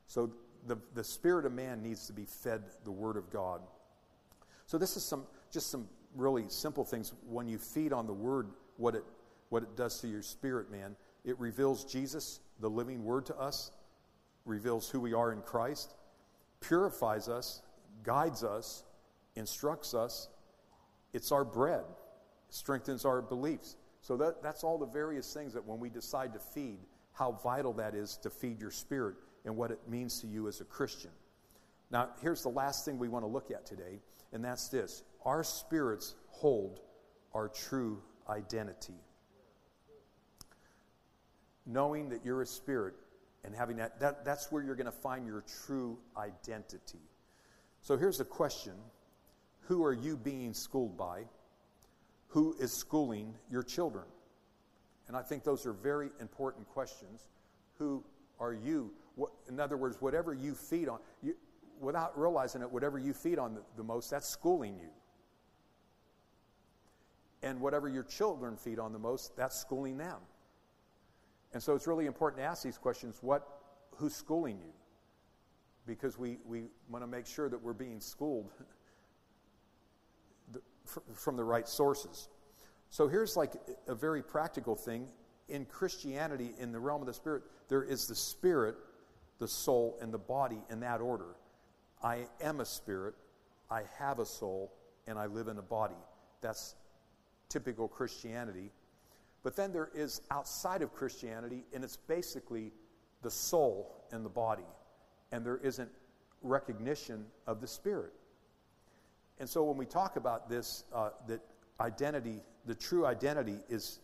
[0.06, 0.32] So
[0.66, 3.60] the, the spirit of man needs to be fed the Word of God.
[4.66, 7.12] So this is some just some really simple things.
[7.26, 9.04] When you feed on the Word, what it
[9.48, 10.94] what it does to your spirit, man,
[11.24, 13.70] it reveals Jesus, the living Word, to us,
[14.48, 15.94] reveals who we are in Christ,
[16.60, 17.62] purifies us,
[18.02, 18.82] guides us,
[19.36, 20.28] instructs us.
[21.12, 21.84] It's our bread,
[22.48, 23.76] strengthens our beliefs.
[24.00, 26.78] So that, that's all the various things that when we decide to feed,
[27.12, 30.60] how vital that is to feed your spirit and what it means to you as
[30.60, 31.10] a Christian.
[31.90, 34.00] Now, here's the last thing we want to look at today,
[34.32, 36.80] and that's this our spirits hold
[37.34, 38.94] our true identity.
[41.66, 42.94] Knowing that you're a spirit
[43.44, 47.00] and having that, that that's where you're going to find your true identity.
[47.80, 48.74] So here's the question
[49.62, 51.24] Who are you being schooled by?
[52.28, 54.04] Who is schooling your children?
[55.06, 57.28] And I think those are very important questions.
[57.78, 58.04] Who
[58.38, 58.92] are you?
[59.14, 61.34] What, in other words, whatever you feed on, you,
[61.80, 64.90] without realizing it, whatever you feed on the, the most, that's schooling you.
[67.42, 70.18] And whatever your children feed on the most, that's schooling them.
[71.52, 73.46] And so it's really important to ask these questions what,
[73.96, 74.72] who's schooling you?
[75.86, 78.50] Because we, we want to make sure that we're being schooled
[81.14, 82.28] from the right sources.
[82.90, 83.52] So here's like
[83.86, 85.08] a very practical thing.
[85.48, 88.76] In Christianity, in the realm of the spirit, there is the spirit,
[89.38, 91.36] the soul, and the body in that order.
[92.02, 93.14] I am a spirit,
[93.70, 94.72] I have a soul,
[95.06, 95.96] and I live in a body.
[96.42, 96.76] That's
[97.48, 98.70] typical Christianity.
[99.42, 102.72] But then there is outside of Christianity, and it's basically
[103.22, 104.66] the soul and the body.
[105.32, 105.90] And there isn't
[106.42, 108.12] recognition of the spirit.
[109.38, 111.40] And so when we talk about this, uh, that
[111.80, 114.00] identity, the true identity is,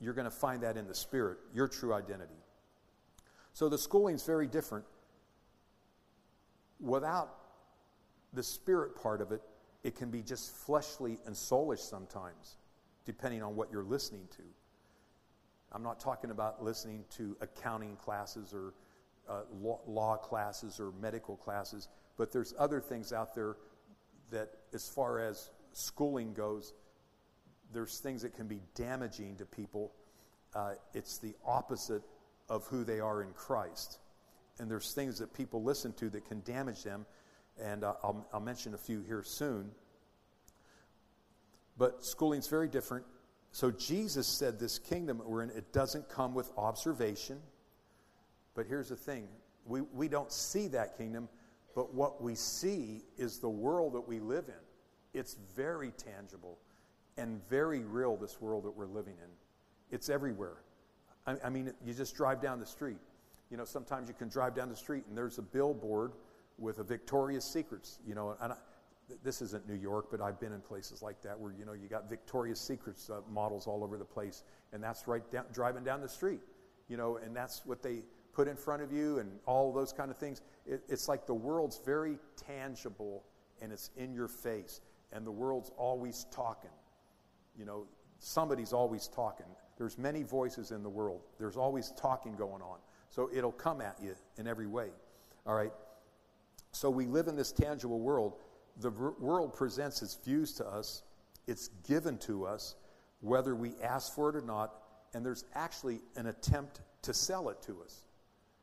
[0.00, 2.36] you're going to find that in the spirit, your true identity.
[3.54, 4.84] So the schooling is very different.
[6.78, 7.30] Without
[8.34, 9.40] the spirit part of it,
[9.82, 12.56] it can be just fleshly and soulish sometimes,
[13.06, 14.42] depending on what you're listening to.
[15.72, 18.74] I'm not talking about listening to accounting classes or
[19.28, 23.56] uh, law, law classes or medical classes, but there's other things out there
[24.30, 26.74] that, as far as schooling goes,
[27.72, 29.92] there's things that can be damaging to people.
[30.54, 32.02] Uh, it's the opposite
[32.48, 33.98] of who they are in Christ.
[34.58, 37.04] And there's things that people listen to that can damage them.
[37.62, 39.70] And uh, I'll, I'll mention a few here soon.
[41.78, 43.04] But schooling's very different.
[43.52, 47.40] So Jesus said this kingdom that we're in, it doesn't come with observation.
[48.54, 49.28] But here's the thing
[49.66, 51.28] we, we don't see that kingdom
[51.76, 54.54] but what we see is the world that we live in.
[55.12, 56.58] It's very tangible
[57.18, 59.28] and very real, this world that we're living in.
[59.90, 60.56] It's everywhere.
[61.26, 62.96] I, I mean, you just drive down the street.
[63.50, 66.12] You know, sometimes you can drive down the street and there's a billboard
[66.58, 68.56] with a Victoria's Secrets, you know, and I,
[69.22, 71.88] this isn't New York, but I've been in places like that where, you know, you
[71.88, 74.42] got Victoria's Secrets uh, models all over the place,
[74.72, 76.40] and that's right down, driving down the street,
[76.88, 78.02] you know, and that's what they,
[78.36, 80.42] put in front of you and all those kind of things.
[80.66, 83.24] It, it's like the world's very tangible
[83.62, 86.70] and it's in your face, and the world's always talking.
[87.58, 87.86] You know,
[88.18, 89.46] somebody's always talking.
[89.78, 91.22] There's many voices in the world.
[91.38, 92.76] There's always talking going on.
[93.08, 94.88] So it'll come at you in every way.
[95.46, 95.72] All right.
[96.72, 98.34] So we live in this tangible world.
[98.80, 101.02] The world presents its views to us.
[101.46, 102.74] It's given to us,
[103.20, 104.74] whether we ask for it or not.
[105.14, 108.06] And there's actually an attempt to sell it to us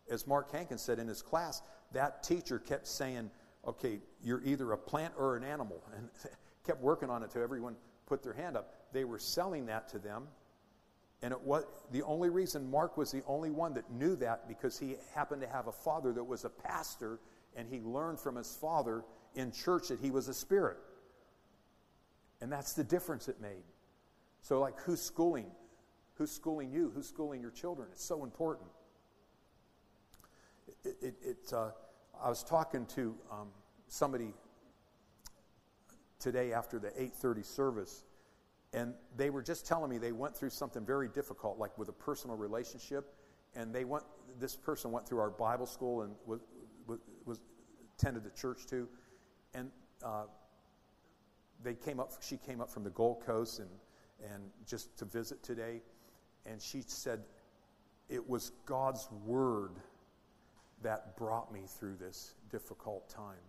[0.09, 1.61] as Mark Hankins said in his class,
[1.91, 3.29] that teacher kept saying,
[3.65, 6.09] okay, you're either a plant or an animal, and
[6.65, 8.73] kept working on it till everyone put their hand up.
[8.91, 10.27] They were selling that to them.
[11.21, 14.77] And it was the only reason Mark was the only one that knew that because
[14.77, 17.19] he happened to have a father that was a pastor,
[17.55, 19.05] and he learned from his father
[19.35, 20.77] in church that he was a spirit.
[22.41, 23.63] And that's the difference it made.
[24.41, 25.47] So, like, who's schooling?
[26.15, 26.91] Who's schooling you?
[26.93, 27.87] Who's schooling your children?
[27.91, 28.69] It's so important
[30.83, 31.71] it, it, uh,
[32.21, 33.49] I was talking to um,
[33.87, 34.33] somebody
[36.19, 38.03] today after the 8:30 service,
[38.73, 41.93] and they were just telling me they went through something very difficult, like with a
[41.93, 43.13] personal relationship,
[43.55, 44.03] and they went.
[44.39, 46.41] This person went through our Bible school and was,
[46.87, 47.39] was, was
[47.95, 48.87] attended the church too,
[49.53, 49.69] and
[50.03, 50.25] uh,
[51.63, 52.11] they came up.
[52.21, 53.69] She came up from the Gold Coast and
[54.31, 55.81] and just to visit today,
[56.45, 57.21] and she said
[58.09, 59.71] it was God's word
[60.81, 63.41] that brought me through this difficult time.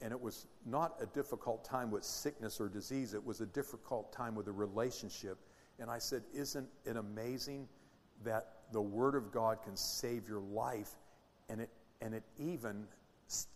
[0.00, 4.12] And it was not a difficult time with sickness or disease, it was a difficult
[4.12, 5.38] time with a relationship.
[5.78, 7.68] And I said, Isn't it amazing
[8.24, 10.90] that the Word of God can save your life
[11.48, 12.86] and it and it even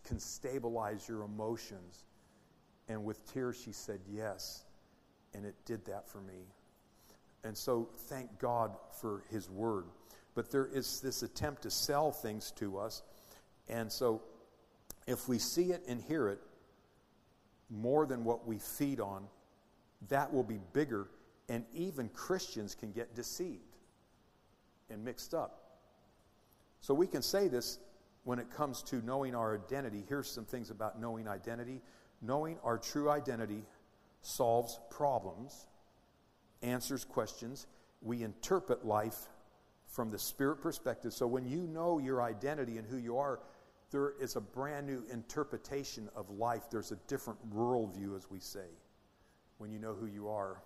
[0.04, 2.04] can stabilize your emotions.
[2.88, 4.64] And with tears, she said yes,
[5.34, 6.46] and it did that for me.
[7.44, 9.84] And so, thank God for His Word.
[10.34, 13.02] But there is this attempt to sell things to us.
[13.68, 14.22] And so,
[15.06, 16.40] if we see it and hear it
[17.70, 19.26] more than what we feed on,
[20.08, 21.08] that will be bigger.
[21.48, 23.76] And even Christians can get deceived
[24.90, 25.62] and mixed up.
[26.80, 27.78] So we can say this
[28.26, 30.04] when it comes to knowing our identity.
[30.08, 31.80] Here's some things about knowing identity.
[32.20, 33.62] Knowing our true identity
[34.20, 35.68] solves problems,
[36.60, 37.68] answers questions.
[38.02, 39.28] We interpret life
[39.86, 41.12] from the spirit perspective.
[41.12, 43.38] So when you know your identity and who you are,
[43.92, 46.64] there is a brand new interpretation of life.
[46.68, 48.66] There's a different worldview, as we say,
[49.58, 50.60] when you know who you are.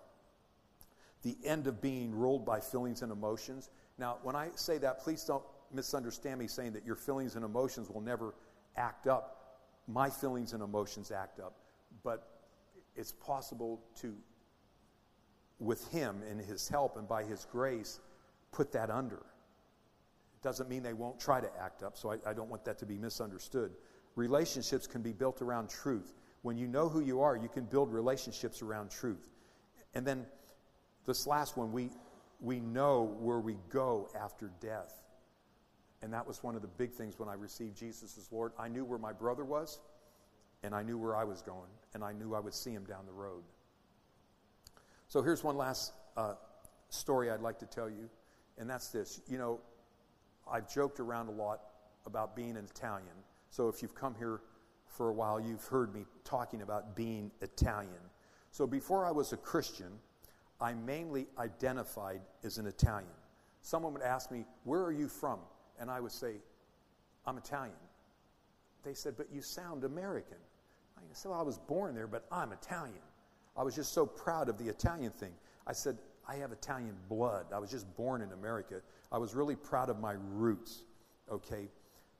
[1.21, 3.69] The end of being ruled by feelings and emotions.
[3.99, 5.43] Now, when I say that, please don't
[5.73, 8.33] misunderstand me saying that your feelings and emotions will never
[8.77, 9.59] act up.
[9.87, 11.55] My feelings and emotions act up.
[12.03, 12.27] But
[12.95, 14.15] it's possible to,
[15.59, 17.99] with Him and His help and by His grace,
[18.51, 19.17] put that under.
[19.17, 22.77] It doesn't mean they won't try to act up, so I, I don't want that
[22.79, 23.71] to be misunderstood.
[24.15, 26.13] Relationships can be built around truth.
[26.41, 29.29] When you know who you are, you can build relationships around truth.
[29.93, 30.25] And then
[31.05, 31.89] this last one, we,
[32.39, 35.00] we know where we go after death.
[36.01, 38.53] And that was one of the big things when I received Jesus as Lord.
[38.57, 39.79] I knew where my brother was,
[40.63, 43.05] and I knew where I was going, and I knew I would see him down
[43.05, 43.43] the road.
[45.07, 46.33] So here's one last uh,
[46.89, 48.09] story I'd like to tell you,
[48.57, 49.21] and that's this.
[49.27, 49.59] You know,
[50.49, 51.61] I've joked around a lot
[52.05, 53.07] about being an Italian.
[53.49, 54.41] So if you've come here
[54.87, 57.91] for a while, you've heard me talking about being Italian.
[58.51, 59.91] So before I was a Christian,
[60.59, 63.09] I mainly identified as an Italian.
[63.61, 65.39] Someone would ask me, Where are you from?
[65.81, 66.35] And I would say,
[67.25, 67.75] I'm Italian.
[68.83, 70.37] They said, But you sound American.
[70.97, 73.01] I said, Well, I was born there, but I'm Italian.
[73.57, 75.33] I was just so proud of the Italian thing.
[75.67, 77.47] I said, I have Italian blood.
[77.53, 78.81] I was just born in America.
[79.11, 80.83] I was really proud of my roots.
[81.29, 81.67] Okay?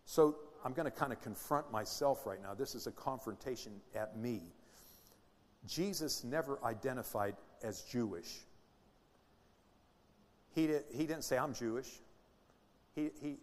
[0.06, 0.36] So
[0.66, 2.54] I'm going to kind of confront myself right now.
[2.54, 4.42] This is a confrontation at me.
[5.68, 8.40] Jesus never identified as Jewish.
[10.54, 11.88] He, did, he didn't say, I'm Jewish.
[12.96, 13.38] He, he,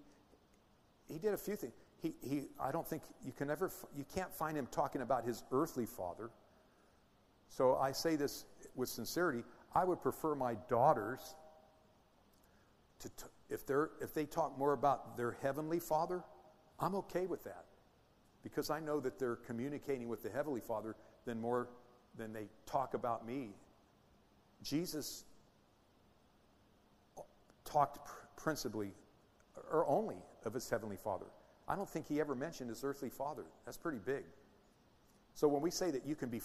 [1.11, 1.73] he did a few things.
[2.01, 5.43] He, he, I don't think you can ever, you can't find him talking about his
[5.51, 6.31] earthly father.
[7.49, 8.45] So I say this
[8.77, 9.43] with sincerity.
[9.75, 11.35] I would prefer my daughters
[13.01, 16.23] to, t- if, they're, if they talk more about their heavenly father,
[16.79, 17.65] I'm okay with that.
[18.43, 20.95] Because I know that they're communicating with the heavenly father
[21.25, 21.69] than more
[22.17, 23.51] than they talk about me.
[24.63, 25.25] Jesus
[27.65, 28.93] talked pr- principally
[29.71, 30.17] or only
[30.49, 31.27] of his heavenly father.
[31.69, 33.45] I don't think he ever mentioned his earthly father.
[33.65, 34.25] That's pretty big.
[35.35, 36.41] So when we say that you can be,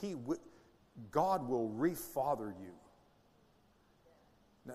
[0.00, 0.14] he,
[1.10, 2.72] God will refather you.
[4.66, 4.74] Now,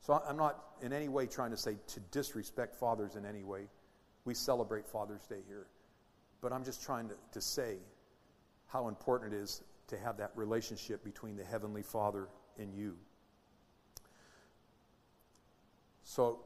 [0.00, 3.68] so I'm not in any way trying to say to disrespect fathers in any way.
[4.24, 5.66] We celebrate Father's Day here.
[6.40, 7.76] But I'm just trying to, to say
[8.66, 12.96] how important it is to have that relationship between the Heavenly Father and you.
[16.04, 16.40] So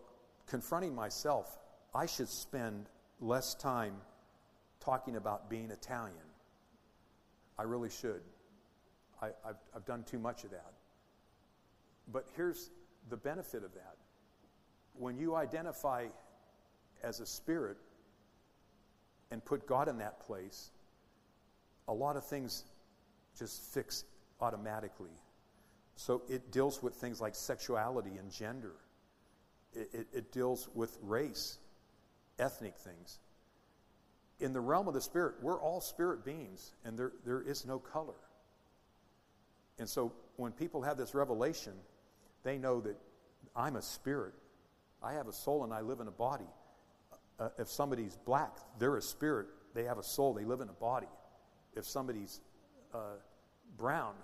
[0.47, 1.59] confronting myself,
[1.95, 2.89] I should spend
[3.21, 3.95] less time
[4.81, 6.17] talking about being Italian.
[7.59, 8.23] I really should.
[9.21, 10.73] I, have I've done too much of that.
[12.13, 12.71] But here's
[13.09, 13.97] the benefit of that.
[14.99, 16.07] When you identify
[17.03, 17.77] as a spirit
[19.31, 20.71] and put God in that place,
[21.89, 22.65] a lot of things
[23.39, 24.05] just fix
[24.41, 25.11] automatically.
[25.97, 28.73] So it deals with things like sexuality and gender
[29.75, 31.59] it, it, it deals with race,
[32.43, 33.19] ethnic things.
[34.41, 37.79] In the realm of the spirit, we're all spirit beings, and there, there is no
[37.79, 38.17] color.
[39.79, 41.73] And so when people have this revelation,
[42.43, 42.97] they know that
[43.55, 44.35] I'm a spirit.
[45.03, 46.49] I have a soul and I live in a body.
[47.39, 49.47] Uh, if somebody's black, they're a spirit.
[49.75, 50.35] They have a soul.
[50.35, 51.09] They live in a body.
[51.75, 52.41] If somebody's
[52.93, 53.17] uh,
[53.77, 54.15] brown,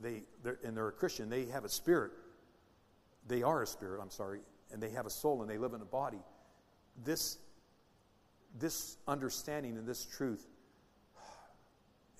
[0.00, 2.12] they they're, and they're a Christian, they have a spirit.
[3.26, 4.00] They are a spirit.
[4.00, 4.40] I'm sorry,
[4.72, 6.20] and they have a soul and they live in a body.
[7.04, 7.38] This,
[8.58, 10.46] this understanding and this truth,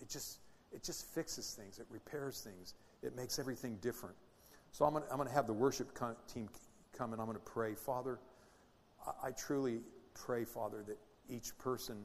[0.00, 0.38] it just,
[0.72, 4.16] it just fixes things, it repairs things, it makes everything different.
[4.72, 5.98] So I'm going I'm to have the worship
[6.32, 6.48] team
[6.96, 7.74] come and I'm going to pray.
[7.74, 8.18] Father,
[9.06, 9.80] I, I truly
[10.14, 11.98] pray, Father, that each person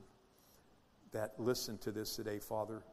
[1.11, 2.83] that listened to this today, Father,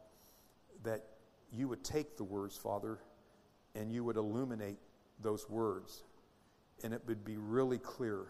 [0.83, 1.03] that
[1.51, 2.99] you would take the words, Father,
[3.75, 4.77] and you would illuminate
[5.21, 6.03] those words
[6.83, 8.25] and it would be really clear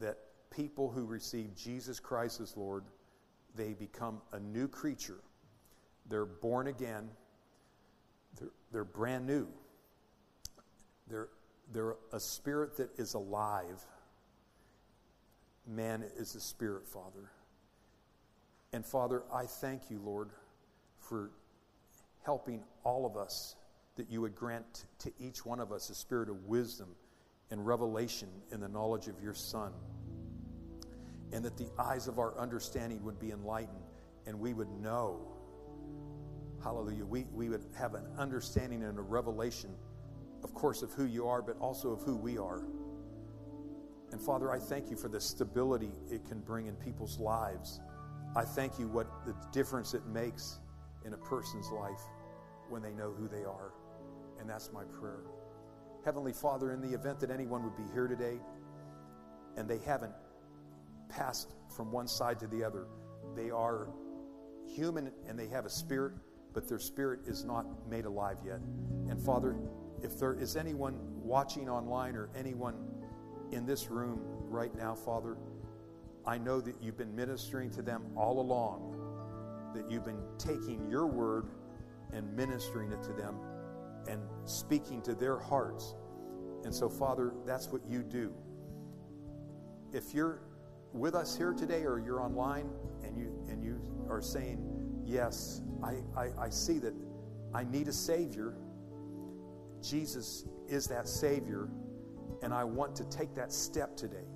[0.00, 0.18] that
[0.54, 2.84] people who receive Jesus Christ as Lord,
[3.56, 5.20] they become a new creature.
[6.08, 7.08] They're born again.
[8.38, 9.48] They're, they're brand new.
[11.08, 11.28] They're,
[11.72, 13.84] they're a spirit that is alive.
[15.66, 17.30] Man is a spirit, Father.
[18.72, 20.30] And Father, I thank you, Lord,
[20.98, 21.30] for
[22.24, 23.56] helping all of us
[23.96, 26.88] that you would grant to each one of us a spirit of wisdom
[27.50, 29.72] and revelation in the knowledge of your Son.
[31.34, 33.90] And that the eyes of our understanding would be enlightened
[34.26, 35.20] and we would know,
[36.62, 39.70] hallelujah, we, we would have an understanding and a revelation,
[40.42, 42.64] of course, of who you are, but also of who we are.
[44.12, 47.80] And Father, I thank you for the stability it can bring in people's lives.
[48.36, 50.60] I thank you what the difference it makes
[51.04, 52.00] in a person's life
[52.68, 53.72] when they know who they are.
[54.38, 55.24] And that's my prayer.
[56.04, 58.38] Heavenly Father, in the event that anyone would be here today
[59.56, 60.12] and they haven't
[61.14, 62.86] passed from one side to the other,
[63.36, 63.88] they are
[64.66, 66.14] human and they have a spirit,
[66.52, 68.60] but their spirit is not made alive yet.
[69.08, 69.56] And Father,
[70.02, 72.74] if there is anyone watching online or anyone
[73.52, 75.36] in this room right now, Father,
[76.26, 81.06] I know that you've been ministering to them all along, that you've been taking your
[81.06, 81.46] word
[82.12, 83.36] and ministering it to them
[84.08, 85.94] and speaking to their hearts.
[86.64, 88.32] And so, Father, that's what you do.
[89.92, 90.40] If you're
[90.94, 92.70] with us here today or you're online
[93.02, 93.78] and you and you
[94.08, 94.58] are saying,
[95.04, 96.94] Yes, I, I, I see that
[97.52, 98.54] I need a Savior.
[99.82, 101.68] Jesus is that Savior,
[102.42, 104.26] and I want to take that step today.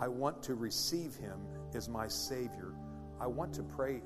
[0.00, 1.38] I want to receive Him
[1.74, 2.74] as my Savior.
[3.20, 4.02] I want to pray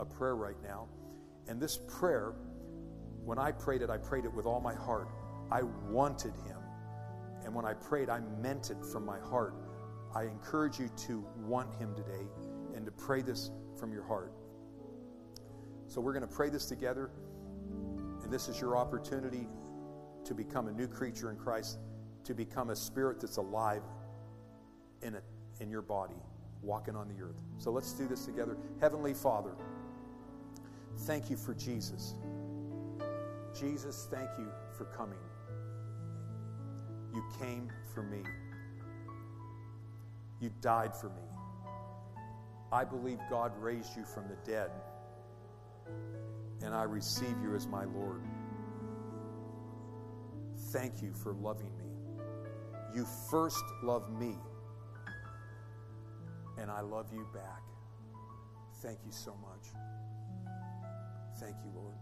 [0.00, 0.88] a prayer right now.
[1.46, 2.34] And this prayer
[3.24, 5.08] when I prayed it, I prayed it with all my heart.
[5.50, 6.58] I wanted him.
[7.44, 9.54] And when I prayed, I meant it from my heart.
[10.14, 12.26] I encourage you to want him today
[12.74, 14.32] and to pray this from your heart.
[15.88, 17.10] So we're going to pray this together.
[18.22, 19.48] And this is your opportunity
[20.24, 21.78] to become a new creature in Christ,
[22.24, 23.82] to become a spirit that's alive
[25.02, 25.24] in it,
[25.60, 26.16] in your body,
[26.62, 27.36] walking on the earth.
[27.58, 28.56] So let's do this together.
[28.80, 29.52] Heavenly Father,
[31.00, 32.14] thank you for Jesus.
[33.58, 35.18] Jesus, thank you for coming.
[37.14, 38.22] You came for me.
[40.44, 41.22] You died for me.
[42.70, 44.70] I believe God raised you from the dead,
[46.60, 48.20] and I receive you as my Lord.
[50.70, 51.86] Thank you for loving me.
[52.94, 54.36] You first loved me,
[56.58, 57.62] and I love you back.
[58.82, 59.72] Thank you so much.
[61.40, 61.94] Thank you, Lord.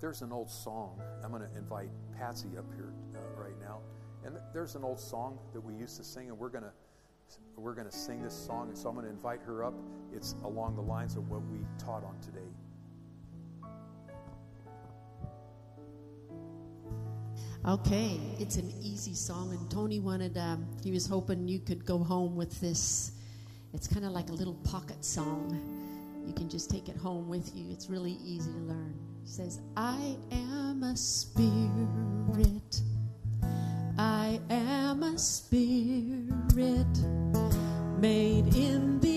[0.00, 1.02] There's an old song.
[1.24, 3.80] I'm going to invite Patsy up here uh, right now.
[4.26, 6.72] And there's an old song that we used to sing, and we're going to
[7.56, 8.68] we're going to sing this song.
[8.68, 9.74] And so I'm going to invite her up.
[10.12, 12.40] It's along the lines of what we taught on today.
[17.66, 21.98] Okay, it's an easy song, and Tony wanted, um, he was hoping you could go
[21.98, 23.12] home with this.
[23.74, 26.24] It's kind of like a little pocket song.
[26.26, 27.64] You can just take it home with you.
[27.72, 28.94] It's really easy to learn
[29.26, 32.80] says, I am a spirit.
[35.02, 36.86] A spirit
[38.00, 39.15] made in the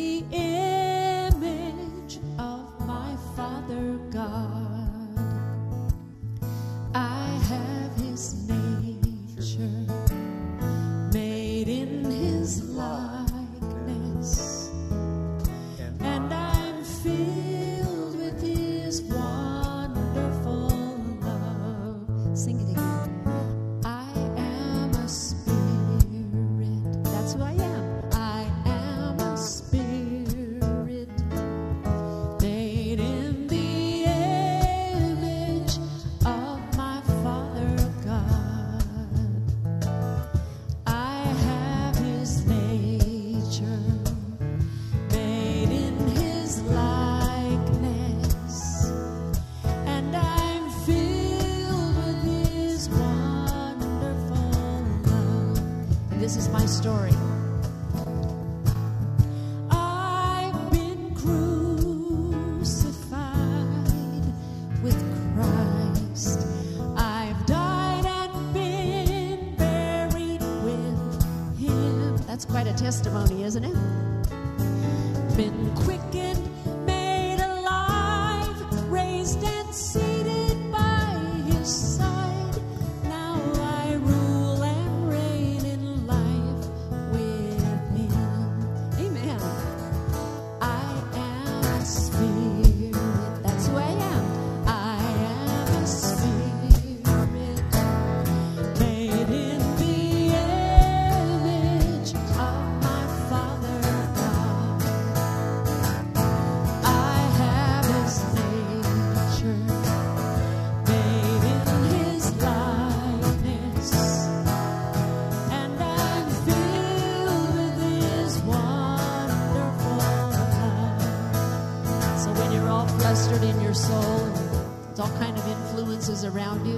[126.59, 126.77] around you.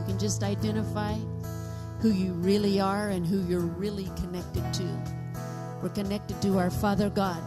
[0.00, 1.14] You can just identify
[2.00, 4.84] who you really are and who you're really connected to.
[5.82, 7.42] We're connected to our Father God.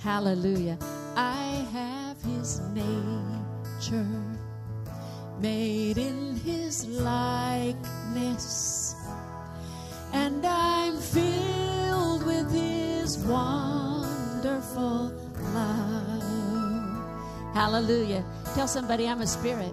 [0.00, 0.78] Hallelujah.
[1.16, 4.06] I have His nature
[5.40, 7.74] made in His likeness,
[10.12, 15.12] and I'm filled with His wonderful
[15.52, 16.22] love.
[17.54, 18.24] Hallelujah.
[18.54, 19.72] Tell somebody I'm a spirit.